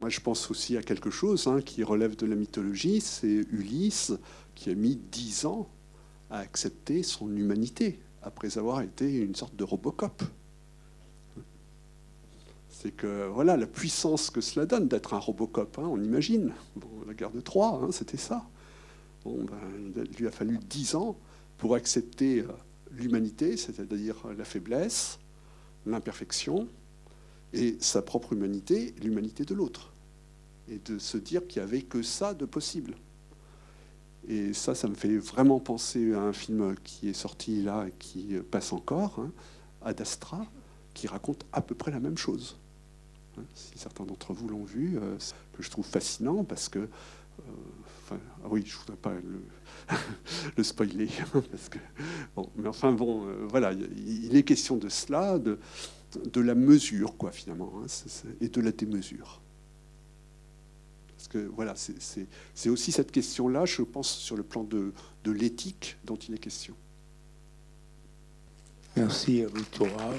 Moi, 0.00 0.08
je 0.08 0.20
pense 0.20 0.50
aussi 0.50 0.76
à 0.76 0.82
quelque 0.82 1.10
chose 1.10 1.46
hein, 1.46 1.60
qui 1.60 1.84
relève 1.84 2.16
de 2.16 2.26
la 2.26 2.34
mythologie, 2.34 3.00
c'est 3.00 3.46
Ulysse 3.52 4.12
qui 4.56 4.70
a 4.70 4.74
mis 4.74 4.96
dix 4.96 5.44
ans 5.44 5.68
à 6.30 6.38
accepter 6.38 7.04
son 7.04 7.34
humanité 7.36 8.00
après 8.22 8.58
avoir 8.58 8.80
été 8.80 9.16
une 9.18 9.36
sorte 9.36 9.54
de 9.54 9.62
Robocop. 9.62 10.22
C'est 12.68 12.90
que 12.90 13.28
voilà 13.28 13.56
la 13.56 13.68
puissance 13.68 14.30
que 14.30 14.40
cela 14.40 14.66
donne 14.66 14.88
d'être 14.88 15.14
un 15.14 15.18
Robocop, 15.18 15.78
hein, 15.78 15.88
on 15.88 16.02
imagine. 16.02 16.52
la 17.06 17.14
guerre 17.14 17.30
de 17.30 17.40
Troie, 17.40 17.88
c'était 17.92 18.16
ça. 18.16 18.48
Bon, 19.24 19.44
ben, 19.44 20.02
il 20.10 20.16
lui 20.16 20.26
a 20.26 20.32
fallu 20.32 20.58
dix 20.58 20.96
ans 20.96 21.16
pour 21.58 21.74
accepter 21.74 22.40
euh, 22.40 22.46
l'humanité, 22.90 23.56
c'est-à-dire 23.56 24.16
la 24.36 24.44
faiblesse, 24.44 25.18
l'imperfection, 25.86 26.68
et 27.52 27.76
sa 27.80 28.02
propre 28.02 28.32
humanité, 28.32 28.94
l'humanité 29.02 29.44
de 29.44 29.54
l'autre. 29.54 29.92
Et 30.68 30.78
de 30.78 30.98
se 30.98 31.16
dire 31.16 31.46
qu'il 31.46 31.62
n'y 31.62 31.68
avait 31.68 31.82
que 31.82 32.02
ça 32.02 32.34
de 32.34 32.44
possible. 32.44 32.94
Et 34.28 34.52
ça, 34.52 34.74
ça 34.74 34.88
me 34.88 34.94
fait 34.94 35.16
vraiment 35.16 35.58
penser 35.58 36.12
à 36.12 36.20
un 36.20 36.34
film 36.34 36.74
qui 36.84 37.08
est 37.08 37.14
sorti 37.14 37.62
là 37.62 37.86
et 37.88 37.92
qui 37.98 38.36
passe 38.50 38.72
encore, 38.72 39.18
hein, 39.20 39.32
Ad 39.82 40.00
Astra, 40.00 40.46
qui 40.92 41.06
raconte 41.06 41.46
à 41.52 41.62
peu 41.62 41.74
près 41.74 41.90
la 41.90 42.00
même 42.00 42.18
chose. 42.18 42.58
Hein, 43.38 43.42
si 43.54 43.78
certains 43.78 44.04
d'entre 44.04 44.34
vous 44.34 44.48
l'ont 44.48 44.64
vu, 44.64 44.98
euh, 44.98 45.16
que 45.52 45.62
je 45.62 45.70
trouve 45.70 45.86
fascinant 45.86 46.44
parce 46.44 46.68
que. 46.68 46.80
Euh, 46.80 47.42
ah 48.16 48.48
oui, 48.50 48.62
je 48.64 48.74
ne 48.74 48.80
voudrais 48.80 48.96
pas 48.96 49.12
le, 49.14 49.42
le 50.56 50.62
spoiler. 50.62 51.08
Parce 51.32 51.68
que, 51.68 51.78
bon, 52.34 52.50
mais 52.56 52.68
enfin, 52.68 52.92
bon, 52.92 53.26
euh, 53.26 53.46
voilà, 53.48 53.72
il 53.72 54.36
est 54.36 54.42
question 54.42 54.76
de 54.76 54.88
cela, 54.88 55.38
de, 55.38 55.58
de 56.32 56.40
la 56.40 56.54
mesure, 56.54 57.16
quoi, 57.16 57.32
finalement, 57.32 57.72
hein, 57.82 57.86
et 58.40 58.48
de 58.48 58.60
la 58.60 58.72
démesure. 58.72 59.40
Parce 61.16 61.28
que 61.28 61.38
voilà, 61.38 61.74
c'est 61.76 62.68
aussi 62.70 62.92
cette 62.92 63.10
question-là, 63.10 63.64
je 63.64 63.82
pense, 63.82 64.08
sur 64.08 64.36
le 64.36 64.42
plan 64.42 64.62
de, 64.62 64.92
de 65.24 65.32
l'éthique 65.32 65.96
dont 66.04 66.16
il 66.16 66.34
est 66.34 66.38
question. 66.38 66.74
Merci, 68.96 69.44
Victoria. 69.54 70.12